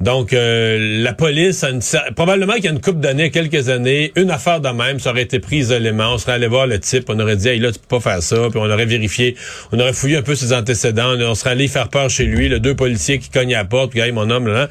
Donc 0.00 0.32
euh, 0.32 1.02
la 1.02 1.12
police 1.12 1.66
probablement 2.14 2.54
qu'il 2.54 2.66
y 2.66 2.68
a 2.68 2.70
une 2.70 2.80
couple 2.80 3.00
d'années, 3.00 3.32
quelques 3.32 3.68
années, 3.68 4.12
une 4.14 4.30
affaire 4.30 4.60
de 4.60 4.68
même, 4.68 5.00
ça 5.00 5.10
aurait 5.10 5.22
été 5.22 5.40
pris 5.40 5.56
isolément, 5.56 6.14
on 6.14 6.18
serait 6.18 6.34
allé 6.34 6.46
voir 6.46 6.68
le 6.68 6.78
type, 6.78 7.06
on 7.08 7.18
aurait 7.18 7.36
dit 7.36 7.48
hey, 7.48 7.58
là 7.58 7.72
tu 7.72 7.80
peux 7.80 7.98
pas 7.98 8.12
faire 8.12 8.22
ça, 8.22 8.36
puis 8.48 8.60
on 8.60 8.70
aurait 8.70 8.86
vérifié, 8.86 9.34
on 9.72 9.80
aurait 9.80 9.92
fouillé 9.92 10.18
un 10.18 10.22
peu 10.22 10.36
ses 10.36 10.52
antécédents, 10.52 11.16
on 11.18 11.34
serait 11.34 11.50
allé 11.50 11.66
faire 11.66 11.88
peur 11.88 12.08
chez 12.10 12.26
lui, 12.26 12.48
le 12.48 12.60
deux 12.60 12.76
policiers 12.76 13.18
qui 13.18 13.28
cognent 13.28 13.56
à 13.56 13.58
la 13.58 13.64
porte, 13.64 13.90
puis 13.90 13.98
hey 13.98 14.12
mon 14.12 14.30
homme 14.30 14.46
là, 14.46 14.68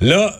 là 0.00 0.34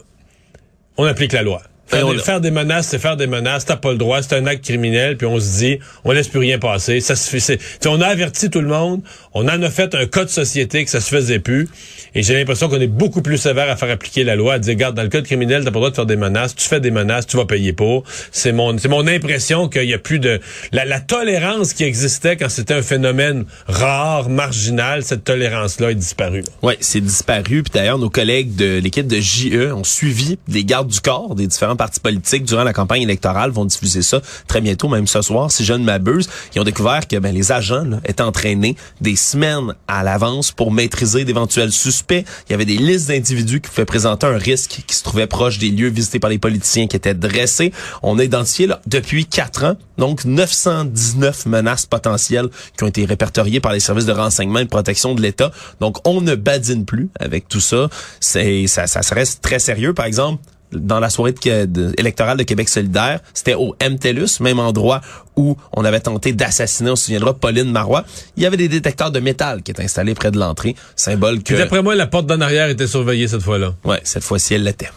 on 1.00 1.06
applique 1.06 1.32
la 1.32 1.42
loi. 1.42 1.62
Faire, 1.90 2.06
on- 2.06 2.12
des, 2.12 2.18
faire 2.20 2.40
des 2.40 2.50
menaces, 2.50 2.88
c'est 2.88 2.98
faire 2.98 3.16
des 3.16 3.26
menaces. 3.26 3.64
T'as 3.64 3.76
pas 3.76 3.90
le 3.92 3.98
droit, 3.98 4.22
c'est 4.22 4.36
un 4.36 4.46
acte 4.46 4.64
criminel. 4.64 5.16
Puis 5.16 5.26
on 5.26 5.38
se 5.40 5.58
dit, 5.58 5.78
on 6.04 6.12
laisse 6.12 6.28
plus 6.28 6.38
rien 6.38 6.58
passer. 6.58 7.00
Ça 7.00 7.16
se 7.16 7.36
fait. 7.38 7.58
on 7.86 8.00
a 8.00 8.06
averti 8.06 8.48
tout 8.50 8.60
le 8.60 8.68
monde. 8.68 9.02
On 9.34 9.48
en 9.48 9.62
a 9.62 9.70
fait 9.70 9.94
un 9.94 10.06
cas 10.06 10.24
de 10.24 10.30
société 10.30 10.84
que 10.84 10.90
ça 10.90 11.00
se 11.00 11.08
faisait 11.08 11.38
plus. 11.40 11.68
Et 12.14 12.22
j'ai 12.22 12.34
l'impression 12.34 12.68
qu'on 12.68 12.80
est 12.80 12.86
beaucoup 12.86 13.22
plus 13.22 13.38
sévère 13.38 13.68
à 13.70 13.76
faire 13.76 13.90
appliquer 13.90 14.24
la 14.24 14.36
loi. 14.36 14.54
À 14.54 14.58
dire, 14.58 14.74
regarde, 14.74 14.96
dans 14.96 15.02
le 15.02 15.08
code 15.08 15.24
criminel, 15.24 15.64
t'as 15.64 15.70
pas 15.70 15.74
le 15.74 15.80
droit 15.80 15.90
de 15.90 15.94
faire 15.96 16.06
des 16.06 16.16
menaces. 16.16 16.54
Tu 16.54 16.68
fais 16.68 16.80
des 16.80 16.90
menaces, 16.90 17.26
tu 17.26 17.36
vas 17.36 17.44
payer 17.44 17.72
pour. 17.72 18.04
C'est 18.32 18.52
mon, 18.52 18.76
c'est 18.78 18.88
mon 18.88 19.06
impression 19.06 19.68
qu'il 19.68 19.84
y 19.84 19.94
a 19.94 19.98
plus 19.98 20.18
de 20.18 20.40
la, 20.72 20.84
la 20.84 21.00
tolérance 21.00 21.72
qui 21.72 21.84
existait 21.84 22.36
quand 22.36 22.48
c'était 22.48 22.74
un 22.74 22.82
phénomène 22.82 23.44
rare, 23.66 24.28
marginal. 24.28 25.02
Cette 25.04 25.24
tolérance-là 25.24 25.90
est 25.92 25.94
disparue. 25.96 26.44
Oui, 26.62 26.74
c'est 26.80 27.00
disparu. 27.00 27.62
Puis 27.62 27.72
d'ailleurs, 27.74 27.98
nos 27.98 28.10
collègues 28.10 28.54
de 28.56 28.78
l'équipe 28.78 29.06
de 29.06 29.20
JE 29.20 29.72
ont 29.72 29.84
suivi 29.84 30.38
les 30.48 30.64
gardes 30.64 30.88
du 30.88 31.00
corps 31.00 31.34
des 31.34 31.46
différents 31.46 31.76
partis 31.80 31.98
politiques 31.98 32.44
durant 32.44 32.62
la 32.62 32.74
campagne 32.74 33.00
électorale, 33.00 33.50
vont 33.52 33.64
diffuser 33.64 34.02
ça 34.02 34.20
très 34.46 34.60
bientôt, 34.60 34.88
même 34.88 35.06
ce 35.06 35.22
soir, 35.22 35.50
si 35.50 35.64
je 35.64 35.72
ne 35.72 35.82
m'abuse. 35.82 36.28
Ils 36.54 36.60
ont 36.60 36.64
découvert 36.64 37.08
que 37.08 37.16
ben, 37.16 37.34
les 37.34 37.52
agents 37.52 37.84
là, 37.84 38.00
étaient 38.04 38.22
entraînés 38.22 38.76
des 39.00 39.16
semaines 39.16 39.72
à 39.88 40.02
l'avance 40.02 40.52
pour 40.52 40.72
maîtriser 40.72 41.24
d'éventuels 41.24 41.72
suspects. 41.72 42.22
Il 42.46 42.52
y 42.52 42.54
avait 42.54 42.66
des 42.66 42.76
listes 42.76 43.08
d'individus 43.08 43.62
qui 43.62 43.70
pouvaient 43.70 43.86
présenter 43.86 44.26
un 44.26 44.36
risque 44.36 44.82
qui 44.86 44.94
se 44.94 45.02
trouvaient 45.02 45.26
proches 45.26 45.58
des 45.58 45.70
lieux 45.70 45.88
visités 45.88 46.18
par 46.20 46.28
les 46.28 46.38
politiciens 46.38 46.86
qui 46.86 46.96
étaient 46.96 47.14
dressés. 47.14 47.72
On 48.02 48.18
a 48.18 48.24
identifié 48.24 48.68
depuis 48.86 49.24
quatre 49.24 49.64
ans, 49.64 49.76
donc 49.96 50.26
919 50.26 51.46
menaces 51.46 51.86
potentielles 51.86 52.50
qui 52.76 52.84
ont 52.84 52.88
été 52.88 53.06
répertoriées 53.06 53.60
par 53.60 53.72
les 53.72 53.80
services 53.80 54.04
de 54.04 54.12
renseignement 54.12 54.58
et 54.58 54.64
de 54.64 54.68
protection 54.68 55.14
de 55.14 55.22
l'État. 55.22 55.50
Donc, 55.80 56.06
on 56.06 56.20
ne 56.20 56.34
badine 56.34 56.84
plus 56.84 57.08
avec 57.18 57.48
tout 57.48 57.60
ça, 57.60 57.88
ça, 58.20 58.86
ça 58.86 59.14
reste 59.14 59.40
très 59.40 59.58
sérieux. 59.58 59.94
Par 59.94 60.04
exemple, 60.04 60.42
dans 60.72 61.00
la 61.00 61.10
soirée 61.10 61.32
de, 61.32 61.64
de- 61.64 61.94
électorale 61.98 62.38
de 62.38 62.42
Québec 62.42 62.68
solidaire, 62.68 63.20
c'était 63.34 63.54
au 63.54 63.74
MTELUS, 63.82 64.40
même 64.40 64.58
endroit 64.58 65.00
où 65.36 65.56
on 65.76 65.84
avait 65.84 66.00
tenté 66.00 66.32
d'assassiner, 66.32 66.90
on 66.90 66.96
se 66.96 67.06
souviendra, 67.06 67.34
Pauline 67.34 67.70
Marois. 67.70 68.04
Il 68.36 68.42
y 68.42 68.46
avait 68.46 68.56
des 68.56 68.68
détecteurs 68.68 69.10
de 69.10 69.20
métal 69.20 69.62
qui 69.62 69.70
étaient 69.70 69.82
installés 69.82 70.14
près 70.14 70.30
de 70.30 70.38
l'entrée, 70.38 70.76
symbole 70.96 71.42
que... 71.42 71.54
D'après 71.54 71.82
moi, 71.82 71.94
la 71.94 72.06
porte 72.06 72.26
d'en 72.26 72.40
arrière 72.40 72.68
était 72.68 72.86
surveillée 72.86 73.28
cette 73.28 73.42
fois-là. 73.42 73.74
Ouais, 73.84 74.00
cette 74.04 74.24
fois-ci, 74.24 74.54
elle 74.54 74.64
l'était. 74.64 74.90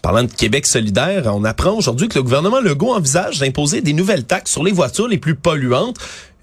Parlant 0.00 0.22
de 0.22 0.30
Québec 0.32 0.64
solidaire, 0.64 1.24
on 1.26 1.44
apprend 1.44 1.72
aujourd'hui 1.72 2.08
que 2.08 2.14
le 2.14 2.22
gouvernement 2.22 2.60
Legault 2.60 2.94
envisage 2.94 3.40
d'imposer 3.40 3.80
des 3.80 3.92
nouvelles 3.92 4.24
taxes 4.24 4.52
sur 4.52 4.62
les 4.62 4.70
voitures 4.72 5.08
les 5.08 5.18
plus 5.18 5.34
polluantes 5.34 5.96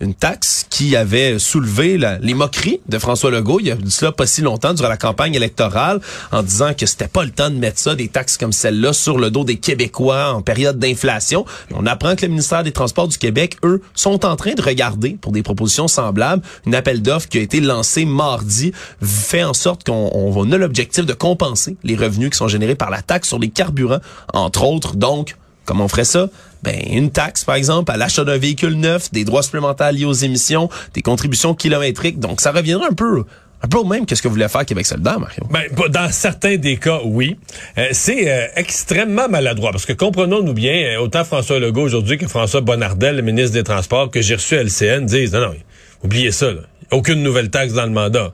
une 0.05 0.13
taxe 0.13 0.65
qui 0.69 0.95
avait 0.95 1.39
soulevé 1.39 1.97
les 2.21 2.33
moqueries 2.35 2.79
de 2.87 2.99
François 2.99 3.31
Legault 3.31 3.59
il 3.59 3.71
a 3.71 3.75
cela 3.89 4.11
pas 4.11 4.27
si 4.27 4.41
longtemps 4.41 4.73
durant 4.73 4.87
la 4.87 4.97
campagne 4.97 5.33
électorale 5.33 5.99
en 6.31 6.43
disant 6.43 6.73
que 6.73 6.85
c'était 6.85 7.07
pas 7.07 7.23
le 7.23 7.31
temps 7.31 7.49
de 7.49 7.55
mettre 7.55 7.79
ça 7.79 7.95
des 7.95 8.07
taxes 8.07 8.37
comme 8.37 8.51
celle-là 8.51 8.93
sur 8.93 9.17
le 9.17 9.31
dos 9.31 9.43
des 9.43 9.57
Québécois 9.57 10.33
en 10.33 10.41
période 10.41 10.77
d'inflation. 10.77 11.45
On 11.73 11.85
apprend 11.87 12.15
que 12.15 12.21
le 12.21 12.29
ministère 12.29 12.63
des 12.63 12.71
Transports 12.71 13.07
du 13.07 13.17
Québec 13.17 13.57
eux 13.63 13.81
sont 13.95 14.25
en 14.25 14.35
train 14.35 14.53
de 14.53 14.61
regarder 14.61 15.17
pour 15.19 15.31
des 15.31 15.41
propositions 15.41 15.87
semblables 15.87 16.43
une 16.67 16.75
appel 16.75 17.01
d'offres 17.01 17.27
qui 17.27 17.39
a 17.39 17.41
été 17.41 17.59
lancé 17.59 18.05
mardi 18.05 18.71
fait 19.01 19.43
en 19.43 19.53
sorte 19.53 19.85
qu'on 19.85 20.11
on 20.13 20.51
a 20.51 20.57
l'objectif 20.57 21.05
de 21.05 21.13
compenser 21.13 21.77
les 21.83 21.95
revenus 21.95 22.29
qui 22.29 22.37
sont 22.37 22.47
générés 22.47 22.75
par 22.75 22.91
la 22.91 23.01
taxe 23.01 23.27
sur 23.27 23.39
les 23.39 23.49
carburants 23.49 24.01
entre 24.33 24.63
autres 24.63 24.95
donc 24.95 25.35
Comment 25.65 25.85
on 25.85 25.87
ferait 25.87 26.05
ça? 26.05 26.29
Ben, 26.63 26.79
une 26.89 27.11
taxe, 27.11 27.43
par 27.43 27.55
exemple, 27.55 27.91
à 27.91 27.97
l'achat 27.97 28.23
d'un 28.23 28.37
véhicule 28.37 28.75
neuf, 28.75 29.11
des 29.11 29.23
droits 29.23 29.43
supplémentaires 29.43 29.91
liés 29.91 30.05
aux 30.05 30.13
émissions, 30.13 30.69
des 30.93 31.01
contributions 31.01 31.53
kilométriques. 31.53 32.19
Donc, 32.19 32.41
ça 32.41 32.51
reviendrait 32.51 32.87
un 32.89 32.93
peu 32.93 33.25
un 33.65 33.67
peu 33.67 33.77
au 33.79 33.85
même 33.85 34.05
que 34.05 34.15
ce 34.15 34.21
que 34.21 34.27
voulait 34.27 34.47
faire 34.47 34.65
Québec 34.65 34.85
solidaire, 34.85 35.19
Mario. 35.19 35.43
Ben, 35.49 35.63
dans 35.89 36.11
certains 36.11 36.57
des 36.57 36.77
cas, 36.77 36.99
oui. 37.03 37.37
Euh, 37.77 37.87
c'est 37.93 38.29
euh, 38.29 38.47
extrêmement 38.55 39.27
maladroit 39.27 39.71
parce 39.71 39.85
que 39.85 39.93
comprenons-nous 39.93 40.53
bien, 40.53 40.73
euh, 40.73 40.99
autant 40.99 41.23
François 41.23 41.57
Legault 41.57 41.81
aujourd'hui 41.81 42.17
que 42.19 42.27
François 42.27 42.61
Bonnardel, 42.61 43.15
le 43.15 43.21
ministre 43.23 43.53
des 43.53 43.63
Transports, 43.63 44.11
que 44.11 44.21
j'ai 44.21 44.35
reçu 44.35 44.55
à 44.55 44.61
LCN, 44.61 45.05
disent 45.05 45.33
non, 45.33 45.39
non, 45.39 45.55
oubliez 46.03 46.31
ça, 46.31 46.51
aucune 46.91 47.23
nouvelle 47.23 47.49
taxe 47.49 47.73
dans 47.73 47.85
le 47.85 47.91
mandat. 47.91 48.33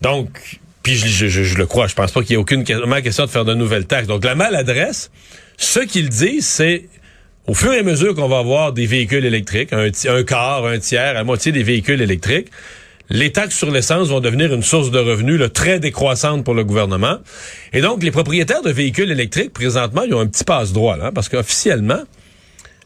Donc, 0.00 0.58
puis 0.82 0.94
je, 0.94 1.26
je, 1.26 1.58
le 1.58 1.66
crois, 1.66 1.88
je 1.88 1.94
pense 1.94 2.12
pas 2.12 2.22
qu'il 2.22 2.30
y 2.30 2.34
ait 2.34 2.36
aucune 2.36 2.64
question 2.64 3.24
de 3.24 3.30
faire 3.30 3.44
de 3.44 3.54
nouvelles 3.54 3.86
taxes. 3.86 4.06
Donc, 4.06 4.24
la 4.24 4.36
maladresse, 4.36 5.10
ce 5.56 5.80
qu'ils 5.80 6.08
disent, 6.08 6.46
c'est 6.46 6.84
au 7.46 7.54
fur 7.54 7.72
et 7.72 7.78
à 7.78 7.82
mesure 7.82 8.14
qu'on 8.14 8.28
va 8.28 8.38
avoir 8.38 8.72
des 8.72 8.86
véhicules 8.86 9.24
électriques, 9.24 9.72
un, 9.72 9.88
un 10.08 10.22
quart, 10.24 10.66
un 10.66 10.78
tiers, 10.78 11.14
la 11.14 11.24
moitié 11.24 11.52
des 11.52 11.62
véhicules 11.62 12.02
électriques, 12.02 12.48
les 13.08 13.30
taxes 13.30 13.56
sur 13.56 13.70
l'essence 13.70 14.08
vont 14.08 14.20
devenir 14.20 14.52
une 14.52 14.62
source 14.62 14.90
de 14.90 14.98
revenus 14.98 15.40
très 15.52 15.78
décroissante 15.78 16.44
pour 16.44 16.54
le 16.54 16.64
gouvernement. 16.64 17.18
Et 17.72 17.80
donc, 17.80 18.02
les 18.02 18.10
propriétaires 18.10 18.62
de 18.62 18.70
véhicules 18.70 19.10
électriques, 19.10 19.52
présentement, 19.52 20.02
ils 20.02 20.12
ont 20.12 20.20
un 20.20 20.26
petit 20.26 20.42
passe-droit, 20.42 20.96
là, 20.96 21.12
parce 21.12 21.28
qu'officiellement, 21.28 22.00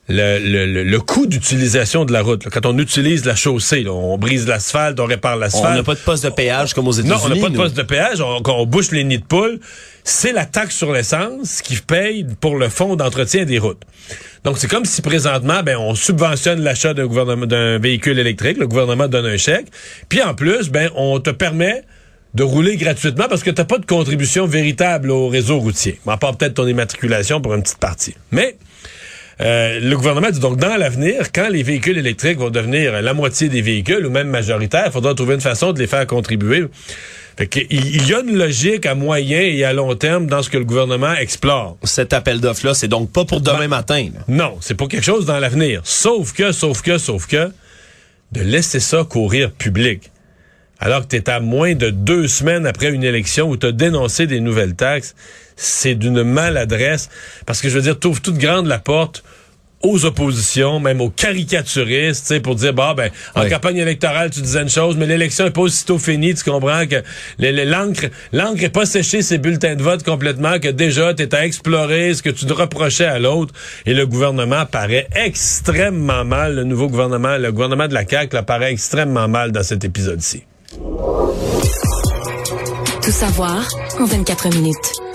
le, 0.09 0.83
le, 0.83 1.00
coût 1.00 1.27
d'utilisation 1.27 2.05
de 2.05 2.12
la 2.12 2.23
route. 2.23 2.49
quand 2.50 2.67
on 2.67 2.77
utilise 2.79 3.25
la 3.25 3.37
chaussée, 3.37 3.87
on 3.89 4.19
brise 4.19 4.47
l'asphalte, 4.47 4.99
on 4.99 5.07
répare 5.07 5.37
l'asphalte. 5.37 5.73
On 5.73 5.77
n'a 5.77 5.83
pas 5.85 5.95
de 5.95 6.00
poste 6.00 6.25
de 6.25 6.31
péage 6.31 6.75
comme 6.75 6.89
aux 6.89 6.93
États-Unis. 6.93 7.17
Non, 7.17 7.25
on 7.25 7.29
n'a 7.35 7.41
pas 7.41 7.49
de 7.49 7.57
poste 7.57 7.77
de 7.77 7.83
péage. 7.83 8.21
On, 8.21 8.43
on 8.45 8.67
bouche 8.67 8.91
les 8.91 9.05
nids 9.05 9.19
de 9.19 9.25
poules. 9.25 9.61
C'est 10.04 10.33
la 10.33 10.47
taxe 10.47 10.76
sur 10.76 10.92
l'essence 10.92 11.62
qui 11.62 11.76
paye 11.76 12.26
pour 12.40 12.57
le 12.57 12.69
fonds 12.69 12.97
d'entretien 12.97 13.45
des 13.45 13.59
routes. 13.59 13.83
Donc, 14.45 14.59
c'est 14.59 14.69
comme 14.69 14.85
si 14.85 15.02
présentement, 15.02 15.62
ben, 15.62 15.76
on 15.76 15.95
subventionne 15.95 16.62
l'achat 16.62 16.95
d'un 16.95 17.78
véhicule 17.78 18.19
électrique. 18.19 18.57
Le 18.59 18.66
gouvernement 18.66 19.09
donne 19.09 19.26
un 19.26 19.37
chèque. 19.37 19.66
Puis 20.09 20.23
en 20.23 20.35
plus, 20.35 20.71
ben, 20.71 20.90
on 20.95 21.21
te 21.21 21.30
permet 21.30 21.83
de 22.35 22.42
rouler 22.42 22.76
gratuitement 22.76 23.26
parce 23.28 23.42
que 23.42 23.50
tu 23.50 23.61
n'as 23.61 23.64
pas 23.64 23.78
de 23.78 23.87
contribution 23.87 24.47
véritable 24.47 25.11
au 25.11 25.28
réseau 25.28 25.59
routier. 25.59 25.99
À 26.07 26.16
part 26.16 26.37
peut-être 26.37 26.54
ton 26.54 26.66
immatriculation 26.66 27.40
pour 27.40 27.54
une 27.54 27.62
petite 27.62 27.78
partie. 27.78 28.14
Mais 28.30 28.57
euh, 29.40 29.80
le 29.80 29.97
gouvernement 29.97 30.30
dit 30.30 30.38
donc 30.38 30.59
dans 30.59 30.76
l'avenir, 30.76 31.33
quand 31.33 31.49
les 31.49 31.62
véhicules 31.62 31.99
électriques 31.99 32.38
vont 32.38 32.50
devenir 32.50 33.00
la 33.00 33.14
moitié 33.14 33.49
des 33.49 33.62
véhicules 33.62 34.04
ou 34.07 34.11
même 34.11 34.28
majoritaires, 34.28 34.85
il 34.87 34.92
faudra 34.92 35.14
trouver 35.14 35.35
une 35.35 35.40
façon 35.40 35.73
de 35.73 35.78
les 35.78 35.87
faire 35.87 36.07
contribuer. 36.07 36.66
Fait 37.41 37.67
il 37.71 38.07
y 38.07 38.13
a 38.13 38.21
une 38.21 38.37
logique 38.37 38.85
à 38.85 38.95
moyen 38.95 39.41
et 39.41 39.65
à 39.65 39.73
long 39.73 39.95
terme 39.95 40.27
dans 40.27 40.43
ce 40.43 40.51
que 40.51 40.59
le 40.59 40.67
gouvernement 40.67 41.15
explore. 41.15 41.79
Cet 41.85 42.13
appel 42.13 42.39
d'offres-là, 42.39 42.75
c'est 42.75 42.87
donc 42.87 43.11
pas 43.11 43.25
pour 43.25 43.41
demain 43.41 43.61
ben, 43.61 43.69
matin. 43.69 44.11
Non, 44.29 44.59
c'est 44.61 44.75
pour 44.75 44.89
quelque 44.89 45.07
chose 45.07 45.25
dans 45.25 45.39
l'avenir. 45.39 45.81
Sauf 45.85 46.35
que, 46.35 46.53
sauf 46.53 46.83
que, 46.83 46.99
sauf 46.99 47.27
que, 47.27 47.51
de 48.33 48.43
laisser 48.43 48.79
ça 48.79 49.05
courir 49.09 49.53
public. 49.53 50.11
Alors 50.79 51.01
que 51.01 51.07
tu 51.07 51.17
es 51.17 51.31
à 51.31 51.41
moins 51.41 51.75
de 51.75 51.89
deux 51.89 52.29
semaines 52.29 52.67
après 52.67 52.91
une 52.91 53.05
élection 53.05 53.49
où 53.49 53.57
tu 53.57 53.65
as 53.65 53.73
dénoncé 53.73 54.27
des 54.27 54.41
nouvelles 54.41 54.75
taxes, 54.75 55.15
c'est 55.57 55.95
d'une 55.95 56.23
maladresse. 56.23 57.09
Parce 57.47 57.63
que 57.63 57.71
je 57.71 57.77
veux 57.77 57.83
dire, 57.83 57.99
tu 57.99 58.11
toute 58.21 58.37
grande 58.37 58.67
la 58.67 58.79
porte 58.79 59.25
aux 59.83 60.05
oppositions, 60.05 60.79
même 60.79 61.01
aux 61.01 61.11
caricaturistes, 61.11 62.41
pour 62.43 62.55
dire, 62.55 62.75
bah, 62.75 62.95
ben, 62.97 63.11
en 63.35 63.49
campagne 63.49 63.79
électorale, 63.79 64.31
tu 64.31 64.41
disais 64.41 64.63
une 64.63 64.69
chose, 64.69 64.97
mais 64.97 65.07
l'élection 65.07 65.47
est 65.47 65.51
pas 65.51 65.63
aussitôt 65.63 65.99
finie, 65.99 66.35
tu 66.35 66.45
comprends 66.45 66.87
que 66.87 67.03
l'encre, 67.39 68.07
l'encre 68.33 68.63
est 68.63 68.69
pas 68.71 68.85
séchée 68.85 69.23
ces 69.23 69.39
bulletins 69.39 69.77
de 69.77 69.83
vote 69.83 70.03
complètement, 70.03 70.59
que 70.59 70.69
déjà, 70.69 71.15
tu 71.15 71.27
à 71.33 71.47
explorer 71.47 72.15
ce 72.15 72.23
que 72.23 72.31
tu 72.31 72.45
te 72.45 72.53
reprochais 72.53 73.07
à 73.07 73.19
l'autre, 73.19 73.55
et 73.87 73.95
le 73.95 74.07
gouvernement 74.07 74.67
paraît 74.67 75.09
extrêmement 75.15 76.25
mal, 76.25 76.57
le 76.57 76.65
nouveau 76.65 76.89
gouvernement, 76.89 77.39
le 77.39 77.51
gouvernement 77.53 77.89
de 77.89 77.95
la 77.95 78.07
CAQ, 78.07 78.35
là, 78.35 78.43
paraît 78.43 78.73
extrêmement 78.73 79.29
mal 79.29 79.53
dans 79.53 79.63
cet 79.63 79.85
épisode-ci. 79.85 80.45
Tout 83.03 83.11
savoir 83.13 83.67
en 83.99 84.05
24 84.05 84.55
minutes. 84.55 85.10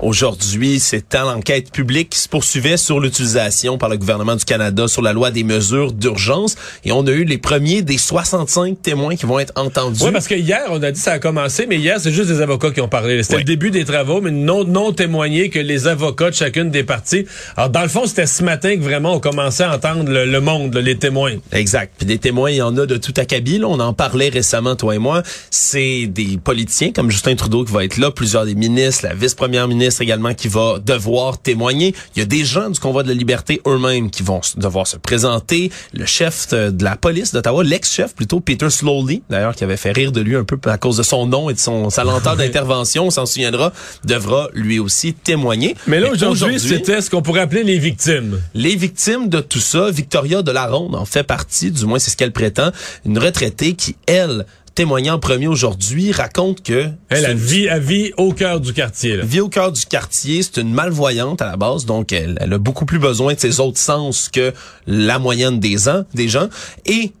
Aujourd'hui, 0.00 0.80
c'était 0.80 1.20
l'enquête 1.20 1.70
publique 1.70 2.10
qui 2.10 2.18
se 2.18 2.28
poursuivait 2.28 2.76
sur 2.76 2.98
l'utilisation 2.98 3.78
par 3.78 3.88
le 3.88 3.96
gouvernement 3.96 4.34
du 4.34 4.44
Canada 4.44 4.88
sur 4.88 5.02
la 5.02 5.12
loi 5.12 5.30
des 5.30 5.44
mesures 5.44 5.92
d'urgence. 5.92 6.56
Et 6.84 6.90
on 6.90 7.06
a 7.06 7.10
eu 7.12 7.24
les 7.24 7.38
premiers 7.38 7.82
des 7.82 7.96
65 7.96 8.82
témoins 8.82 9.14
qui 9.14 9.24
vont 9.24 9.38
être 9.38 9.52
entendus. 9.54 10.02
Oui, 10.02 10.10
parce 10.10 10.26
que 10.26 10.34
hier, 10.34 10.62
on 10.70 10.82
a 10.82 10.90
dit 10.90 11.00
ça 11.00 11.12
a 11.12 11.18
commencé, 11.20 11.66
mais 11.68 11.76
hier, 11.76 12.00
c'est 12.00 12.10
juste 12.10 12.28
des 12.28 12.40
avocats 12.40 12.72
qui 12.72 12.80
ont 12.80 12.88
parlé. 12.88 13.22
C'était 13.22 13.38
le 13.38 13.44
début 13.44 13.70
des 13.70 13.84
travaux, 13.84 14.20
mais 14.20 14.32
non, 14.32 14.64
non 14.64 14.92
témoigné 14.92 15.48
que 15.48 15.60
les 15.60 15.86
avocats 15.86 16.30
de 16.30 16.34
chacune 16.34 16.70
des 16.70 16.82
parties. 16.82 17.26
Alors, 17.56 17.70
dans 17.70 17.82
le 17.82 17.88
fond, 17.88 18.06
c'était 18.06 18.26
ce 18.26 18.42
matin 18.42 18.76
que 18.76 18.82
vraiment 18.82 19.14
on 19.14 19.20
commençait 19.20 19.64
à 19.64 19.76
entendre 19.76 20.10
le, 20.10 20.40
monde, 20.40 20.76
les 20.76 20.96
témoins. 20.96 21.34
Exact. 21.52 21.94
Puis 21.96 22.06
des 22.06 22.18
témoins, 22.18 22.50
il 22.50 22.56
y 22.56 22.62
en 22.62 22.76
a 22.78 22.86
de 22.86 22.96
tout 22.96 23.14
acabit. 23.16 23.58
Là. 23.58 23.68
On 23.68 23.78
en 23.78 23.92
parlait 23.92 24.28
récemment, 24.28 24.74
toi 24.74 24.96
et 24.96 24.98
moi. 24.98 25.22
C'est 25.50 26.06
des 26.06 26.36
politiciens 26.42 26.90
comme 26.90 27.12
Justin 27.12 27.36
Trudeau 27.36 27.64
qui 27.64 27.72
va 27.72 27.84
être 27.84 27.96
là, 27.96 28.10
plusieurs 28.10 28.44
des 28.44 28.56
ministres, 28.56 29.06
la 29.06 29.14
vice-première 29.14 29.68
ministre 29.68 29.83
également 30.00 30.34
qui 30.34 30.48
va 30.48 30.78
devoir 30.78 31.38
témoigner. 31.38 31.94
Il 32.14 32.18
y 32.20 32.22
a 32.22 32.26
des 32.26 32.44
gens 32.44 32.70
du 32.70 32.78
convoi 32.78 33.02
de 33.02 33.08
la 33.08 33.14
liberté 33.14 33.60
eux-mêmes 33.66 34.10
qui 34.10 34.22
vont 34.22 34.40
devoir 34.56 34.86
se 34.86 34.96
présenter. 34.96 35.70
Le 35.92 36.06
chef 36.06 36.50
de 36.50 36.84
la 36.84 36.96
police 36.96 37.32
d'Ottawa, 37.32 37.64
l'ex-chef 37.64 38.14
plutôt, 38.14 38.40
Peter 38.40 38.70
Slowly, 38.70 39.22
d'ailleurs, 39.30 39.54
qui 39.54 39.64
avait 39.64 39.76
fait 39.76 39.92
rire 39.92 40.12
de 40.12 40.20
lui 40.20 40.36
un 40.36 40.44
peu 40.44 40.58
à 40.68 40.78
cause 40.78 40.96
de 40.96 41.02
son 41.02 41.26
nom 41.26 41.50
et 41.50 41.54
de 41.54 41.58
son 41.58 41.90
sa 41.90 42.04
lenteur 42.04 42.36
d'intervention, 42.36 43.06
on 43.06 43.10
s'en 43.10 43.26
souviendra, 43.26 43.72
devra 44.04 44.48
lui 44.54 44.78
aussi 44.78 45.14
témoigner. 45.14 45.76
Mais 45.86 46.00
là, 46.00 46.10
aujourd'hui, 46.10 46.58
c'était 46.60 47.00
ce 47.00 47.10
qu'on 47.10 47.22
pourrait 47.22 47.40
appeler 47.40 47.64
les 47.64 47.78
victimes. 47.78 48.40
Les 48.54 48.76
victimes 48.76 49.28
de 49.28 49.40
tout 49.40 49.60
ça, 49.60 49.90
Victoria 49.90 50.42
de 50.42 50.50
la 50.50 50.66
Ronde 50.66 50.94
en 50.94 51.04
fait 51.04 51.22
partie, 51.22 51.70
du 51.70 51.84
moins 51.86 51.98
c'est 51.98 52.10
ce 52.10 52.16
qu'elle 52.16 52.32
prétend, 52.32 52.70
une 53.04 53.18
retraitée 53.18 53.74
qui, 53.74 53.96
elle, 54.06 54.46
témoignant 54.74 55.14
en 55.14 55.18
premier 55.18 55.46
aujourd'hui, 55.46 56.12
raconte 56.12 56.62
que... 56.62 56.88
Elle 57.08 57.26
a 57.26 57.34
vie, 57.34 57.68
à 57.68 57.78
vie 57.78 58.12
au 58.16 58.32
cœur 58.32 58.60
du 58.60 58.72
quartier. 58.72 59.16
Là. 59.16 59.24
Vie 59.24 59.40
au 59.40 59.48
cœur 59.48 59.72
du 59.72 59.84
quartier, 59.86 60.42
c'est 60.42 60.60
une 60.60 60.72
malvoyante 60.72 61.42
à 61.42 61.46
la 61.46 61.56
base, 61.56 61.86
donc 61.86 62.12
elle, 62.12 62.36
elle, 62.40 62.52
a 62.52 62.58
beaucoup 62.58 62.84
plus 62.84 62.98
besoin 62.98 63.34
de 63.34 63.40
ses 63.40 63.60
autres 63.60 63.78
sens 63.78 64.28
que 64.28 64.52
la 64.86 65.18
moyenne 65.18 65.60
des, 65.60 65.88
ans, 65.88 66.04
des 66.14 66.28
gens. 66.28 66.48
Et 66.86 67.12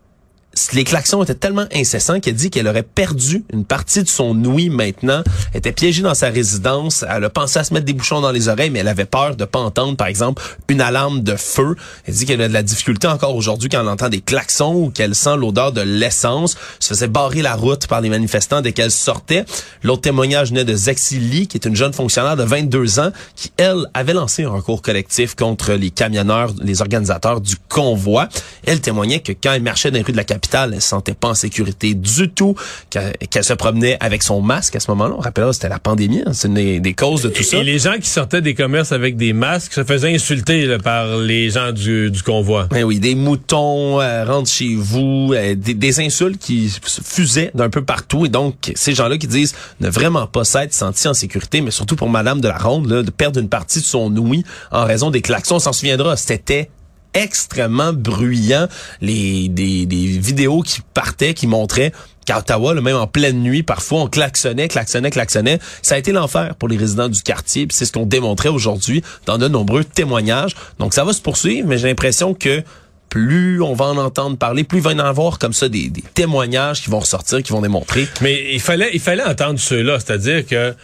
les 0.72 0.84
klaxons 0.84 1.22
étaient 1.22 1.34
tellement 1.34 1.66
incessants 1.74 2.20
qu'elle 2.20 2.34
dit 2.34 2.50
qu'elle 2.50 2.68
aurait 2.68 2.82
perdu 2.82 3.44
une 3.52 3.64
partie 3.64 4.02
de 4.02 4.08
son 4.08 4.36
ouïe 4.44 4.68
maintenant. 4.68 5.22
Elle 5.52 5.58
était 5.58 5.72
piégée 5.72 6.02
dans 6.02 6.14
sa 6.14 6.28
résidence. 6.28 7.04
Elle 7.08 7.24
a 7.24 7.30
pensé 7.30 7.58
à 7.58 7.64
se 7.64 7.74
mettre 7.74 7.86
des 7.86 7.92
bouchons 7.92 8.20
dans 8.20 8.30
les 8.30 8.48
oreilles, 8.48 8.70
mais 8.70 8.80
elle 8.80 8.88
avait 8.88 9.04
peur 9.04 9.36
de 9.36 9.44
pas 9.44 9.58
entendre, 9.58 9.96
par 9.96 10.06
exemple, 10.06 10.42
une 10.68 10.80
alarme 10.80 11.22
de 11.22 11.36
feu. 11.36 11.76
Elle 12.06 12.14
dit 12.14 12.26
qu'elle 12.26 12.42
a 12.42 12.48
de 12.48 12.52
la 12.52 12.62
difficulté 12.62 13.06
encore 13.06 13.34
aujourd'hui 13.34 13.68
quand 13.68 13.80
elle 13.80 13.88
entend 13.88 14.08
des 14.08 14.20
klaxons 14.20 14.74
ou 14.74 14.90
qu'elle 14.90 15.14
sent 15.14 15.36
l'odeur 15.36 15.72
de 15.72 15.80
l'essence. 15.80 16.56
Se 16.80 16.88
faisait 16.88 17.08
barrer 17.08 17.42
la 17.42 17.54
route 17.54 17.86
par 17.86 18.00
les 18.00 18.08
manifestants 18.08 18.60
dès 18.60 18.72
qu'elle 18.72 18.90
sortait. 18.90 19.44
L'autre 19.82 20.02
témoignage 20.02 20.50
venait 20.50 20.64
de 20.64 20.74
Zexili, 20.74 21.46
qui 21.46 21.56
est 21.56 21.66
une 21.66 21.76
jeune 21.76 21.92
fonctionnaire 21.92 22.36
de 22.36 22.44
22 22.44 23.00
ans, 23.00 23.10
qui, 23.36 23.52
elle, 23.56 23.86
avait 23.94 24.14
lancé 24.14 24.44
un 24.44 24.50
recours 24.50 24.82
collectif 24.82 25.34
contre 25.34 25.72
les 25.72 25.90
camionneurs, 25.90 26.52
les 26.60 26.80
organisateurs 26.80 27.40
du 27.40 27.56
convoi. 27.68 28.28
Elle 28.66 28.80
témoignait 28.80 29.20
que 29.20 29.32
quand 29.32 29.52
elle 29.52 29.62
marchait 29.62 29.90
dans 29.90 29.96
les 29.96 30.02
rues 30.02 30.12
de 30.12 30.16
la 30.16 30.24
capitale, 30.24 30.43
elle 30.52 30.80
se 30.80 30.88
sentait 30.88 31.14
pas 31.14 31.28
en 31.28 31.34
sécurité 31.34 31.94
du 31.94 32.30
tout, 32.30 32.54
qu'elle 32.90 33.44
se 33.44 33.52
promenait 33.52 33.96
avec 34.00 34.22
son 34.22 34.40
masque 34.40 34.76
à 34.76 34.80
ce 34.80 34.90
moment-là. 34.90 35.14
On 35.16 35.20
rappelle, 35.20 35.52
c'était 35.52 35.68
la 35.68 35.78
pandémie, 35.78 36.22
hein. 36.26 36.32
c'est 36.32 36.48
une 36.48 36.80
des, 36.80 36.94
causes 36.94 37.22
de 37.22 37.28
tout 37.28 37.42
ça. 37.42 37.58
Et 37.58 37.64
les 37.64 37.78
gens 37.78 37.94
qui 38.00 38.08
sortaient 38.08 38.40
des 38.40 38.54
commerces 38.54 38.92
avec 38.92 39.16
des 39.16 39.32
masques 39.32 39.72
se 39.72 39.84
faisaient 39.84 40.14
insulter 40.14 40.78
par 40.78 41.16
les 41.18 41.50
gens 41.50 41.72
du, 41.72 42.10
convoi. 42.24 42.68
Ben 42.70 42.84
oui, 42.84 43.00
des 43.00 43.14
moutons, 43.14 44.00
euh, 44.00 44.24
rentrent 44.24 44.50
chez 44.50 44.74
vous, 44.76 45.32
euh, 45.34 45.54
des, 45.56 46.00
insultes 46.00 46.40
qui 46.40 46.72
fusaient 47.04 47.50
d'un 47.54 47.70
peu 47.70 47.84
partout. 47.84 48.26
Et 48.26 48.28
donc, 48.28 48.72
ces 48.74 48.94
gens-là 48.94 49.18
qui 49.18 49.26
disent 49.26 49.54
ne 49.80 49.88
vraiment 49.88 50.26
pas 50.26 50.44
s'être 50.44 50.72
sentis 50.72 51.08
en 51.08 51.14
sécurité, 51.14 51.60
mais 51.60 51.70
surtout 51.70 51.96
pour 51.96 52.08
Madame 52.08 52.40
de 52.40 52.48
la 52.48 52.58
Ronde, 52.58 52.86
de 52.86 53.10
perdre 53.10 53.40
une 53.40 53.48
partie 53.48 53.80
de 53.80 53.84
son 53.84 54.14
ouïe 54.16 54.44
en 54.70 54.84
raison 54.84 55.10
des 55.10 55.20
klaxons. 55.20 55.56
On 55.56 55.60
s'en 55.60 55.72
souviendra, 55.72 56.16
c'était 56.16 56.70
extrêmement 57.14 57.92
bruyant. 57.92 58.68
Les 59.00 59.48
des, 59.48 59.86
vidéos 59.86 60.62
qui 60.62 60.80
partaient, 60.92 61.34
qui 61.34 61.46
montraient 61.46 61.92
qu'à 62.26 62.38
Ottawa, 62.38 62.74
même 62.74 62.96
en 62.96 63.06
pleine 63.06 63.40
nuit, 63.40 63.62
parfois 63.62 64.00
on 64.00 64.06
klaxonnait, 64.08 64.68
klaxonnait, 64.68 65.10
klaxonnait. 65.10 65.58
Ça 65.82 65.94
a 65.94 65.98
été 65.98 66.12
l'enfer 66.12 66.54
pour 66.56 66.68
les 66.68 66.76
résidents 66.76 67.08
du 67.08 67.22
quartier, 67.22 67.66
c'est 67.70 67.84
ce 67.84 67.92
qu'on 67.92 68.06
démontrait 68.06 68.48
aujourd'hui 68.48 69.02
dans 69.26 69.38
de 69.38 69.48
nombreux 69.48 69.84
témoignages. 69.84 70.54
Donc 70.78 70.94
ça 70.94 71.04
va 71.04 71.12
se 71.12 71.20
poursuivre, 71.20 71.68
mais 71.68 71.78
j'ai 71.78 71.88
l'impression 71.88 72.34
que 72.34 72.62
plus 73.10 73.62
on 73.62 73.74
va 73.74 73.86
en 73.86 73.96
entendre 73.98 74.36
parler, 74.36 74.64
plus 74.64 74.78
il 74.78 74.82
va 74.82 74.92
y 74.92 74.94
en 74.96 75.00
avoir 75.00 75.38
comme 75.38 75.52
ça 75.52 75.68
des, 75.68 75.88
des 75.88 76.02
témoignages 76.14 76.82
qui 76.82 76.90
vont 76.90 76.98
ressortir, 76.98 77.42
qui 77.42 77.52
vont 77.52 77.60
démontrer. 77.60 78.08
Mais 78.22 78.52
il 78.52 78.60
fallait, 78.60 78.90
il 78.92 79.00
fallait 79.00 79.22
entendre 79.22 79.58
ceux-là, 79.58 80.00
c'est-à-dire 80.00 80.46
que 80.46 80.74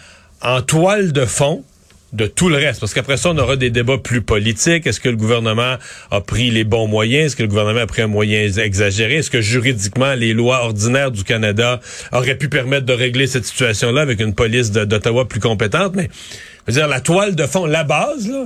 en 0.43 0.63
toile 0.63 1.13
de 1.13 1.27
fond, 1.27 1.65
de 2.13 2.27
tout 2.27 2.49
le 2.49 2.57
reste. 2.57 2.81
Parce 2.81 2.95
qu'après 2.95 3.17
ça, 3.17 3.31
on 3.31 3.39
aura 3.39 3.57
des 3.57 3.71
débats 3.71 3.99
plus 3.99 4.23
politiques. 4.23 4.87
Est-ce 4.87 5.01
que 5.01 5.09
le 5.09 5.17
gouvernement 5.17 5.77
a 6.11 6.21
pris 6.21 6.51
les 6.51 6.65
bons 6.65 6.87
moyens? 6.87 7.27
Est-ce 7.27 7.37
que 7.37 7.43
le 7.43 7.49
gouvernement 7.49 7.81
a 7.81 7.87
pris 7.87 8.03
un 8.03 8.09
moyen 8.09 8.41
exagéré? 8.59 9.17
Est-ce 9.17 9.31
que 9.31 9.41
juridiquement, 9.41 10.15
les 10.15 10.33
lois 10.33 10.65
ordinaires 10.65 11.11
du 11.11 11.25
Canada 11.25 11.81
auraient 12.13 12.37
pu 12.37 12.49
permettre 12.49 12.87
de 12.87 12.93
régler 12.93 13.27
cette 13.27 13.45
situation-là 13.45 14.03
avec 14.03 14.21
une 14.21 14.35
police 14.35 14.71
d'Ottawa 14.71 15.29
plus 15.29 15.41
compétente? 15.41 15.95
Mais, 15.95 16.09
je 16.67 16.73
veux 16.73 16.79
dire, 16.79 16.89
la 16.89 17.01
toile 17.01 17.35
de 17.35 17.47
fond, 17.47 17.67
la 17.67 17.85
base, 17.85 18.29
là, 18.29 18.45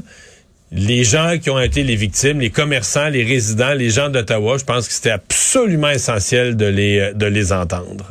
les 0.73 1.05
gens 1.05 1.39
qui 1.41 1.51
ont 1.51 1.61
été 1.61 1.85
les 1.85 1.97
victimes, 1.97 2.41
les 2.41 2.51
commerçants, 2.51 3.09
les 3.09 3.23
résidents, 3.23 3.75
les 3.75 3.91
gens 3.91 4.09
d'Ottawa, 4.09 4.59
je 4.59 4.65
pense 4.65 4.89
que 4.89 4.93
c'était 4.93 5.11
absolument 5.11 5.91
essentiel 5.91 6.57
de 6.57 6.67
les, 6.67 7.13
de 7.15 7.27
les 7.27 7.53
entendre. 7.53 8.05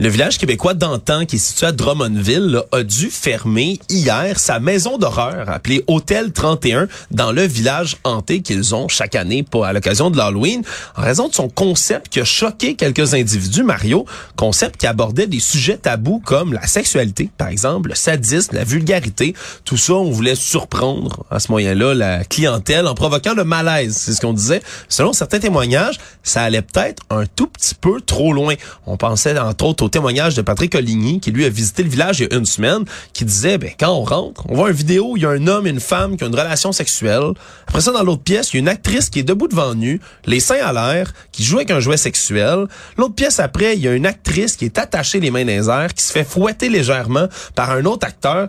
Le 0.00 0.08
village 0.08 0.38
québécois 0.38 0.72
d'antan, 0.72 1.26
qui 1.26 1.36
est 1.36 1.38
situé 1.38 1.66
à 1.66 1.72
Drummondville, 1.72 2.62
a 2.72 2.82
dû 2.82 3.10
fermer 3.10 3.78
hier 3.90 4.38
sa 4.38 4.58
maison 4.58 4.96
d'horreur 4.96 5.50
appelée 5.50 5.84
Hôtel 5.88 6.32
31 6.32 6.88
dans 7.10 7.32
le 7.32 7.42
village 7.42 7.98
hanté 8.04 8.40
qu'ils 8.40 8.74
ont 8.74 8.88
chaque 8.88 9.14
année 9.14 9.42
pour, 9.42 9.66
à 9.66 9.74
l'occasion 9.74 10.08
de 10.08 10.16
l'Halloween 10.16 10.62
en 10.96 11.02
raison 11.02 11.28
de 11.28 11.34
son 11.34 11.50
concept 11.50 12.08
qui 12.08 12.18
a 12.18 12.24
choqué 12.24 12.76
quelques 12.76 13.12
individus, 13.12 13.62
Mario. 13.62 14.06
Concept 14.36 14.78
qui 14.78 14.86
abordait 14.86 15.26
des 15.26 15.38
sujets 15.38 15.76
tabous 15.76 16.22
comme 16.24 16.54
la 16.54 16.66
sexualité, 16.66 17.28
par 17.36 17.48
exemple, 17.48 17.90
le 17.90 17.94
sadisme, 17.94 18.56
la 18.56 18.64
vulgarité. 18.64 19.34
Tout 19.66 19.76
ça, 19.76 19.92
on 19.92 20.10
voulait 20.10 20.34
surprendre 20.34 21.26
à 21.30 21.40
ce 21.40 21.52
moyen-là 21.52 21.92
la 21.92 22.24
clientèle 22.24 22.86
en 22.86 22.94
provoquant 22.94 23.34
le 23.34 23.44
malaise. 23.44 23.98
C'est 23.98 24.14
ce 24.14 24.22
qu'on 24.22 24.32
disait. 24.32 24.62
Selon 24.88 25.12
certains 25.12 25.40
témoignages, 25.40 25.98
ça 26.22 26.40
allait 26.40 26.62
peut-être 26.62 27.02
un 27.10 27.26
tout 27.26 27.48
petit 27.48 27.74
peu 27.74 28.00
trop 28.00 28.32
loin. 28.32 28.54
On 28.86 28.96
pensait 28.96 29.38
entre 29.38 29.66
autres 29.66 29.84
au 29.84 29.89
témoignage 29.90 30.34
de 30.34 30.42
Patrick 30.42 30.72
Coligny, 30.72 31.20
qui 31.20 31.30
lui 31.30 31.44
a 31.44 31.48
visité 31.48 31.82
le 31.82 31.88
village 31.88 32.20
il 32.20 32.28
y 32.30 32.34
a 32.34 32.38
une 32.38 32.46
semaine, 32.46 32.84
qui 33.12 33.24
disait, 33.24 33.58
ben, 33.58 33.70
quand 33.78 33.90
on 33.90 34.04
rentre, 34.04 34.44
on 34.48 34.54
voit 34.54 34.70
une 34.70 34.76
vidéo, 34.76 35.14
il 35.16 35.22
y 35.22 35.26
a 35.26 35.30
un 35.30 35.46
homme 35.46 35.66
et 35.66 35.70
une 35.70 35.80
femme 35.80 36.16
qui 36.16 36.24
ont 36.24 36.28
une 36.28 36.34
relation 36.34 36.72
sexuelle. 36.72 37.32
Après 37.66 37.80
ça, 37.80 37.92
dans 37.92 38.02
l'autre 38.02 38.22
pièce, 38.22 38.52
il 38.52 38.56
y 38.56 38.58
a 38.58 38.60
une 38.60 38.68
actrice 38.68 39.10
qui 39.10 39.20
est 39.20 39.24
debout 39.24 39.48
devant 39.48 39.74
nu, 39.74 40.00
les 40.26 40.40
seins 40.40 40.62
à 40.62 40.72
l'air, 40.72 41.12
qui 41.32 41.44
joue 41.44 41.56
avec 41.56 41.70
un 41.70 41.80
jouet 41.80 41.96
sexuel. 41.96 42.66
L'autre 42.96 43.14
pièce 43.14 43.40
après, 43.40 43.76
il 43.76 43.82
y 43.82 43.88
a 43.88 43.92
une 43.92 44.06
actrice 44.06 44.56
qui 44.56 44.64
est 44.64 44.78
attachée 44.78 45.20
les 45.20 45.30
mains 45.30 45.44
dans 45.44 45.48
les 45.48 45.68
airs, 45.68 45.94
qui 45.94 46.04
se 46.04 46.12
fait 46.12 46.24
fouetter 46.24 46.68
légèrement 46.68 47.28
par 47.54 47.70
un 47.70 47.84
autre 47.84 48.06
acteur. 48.06 48.48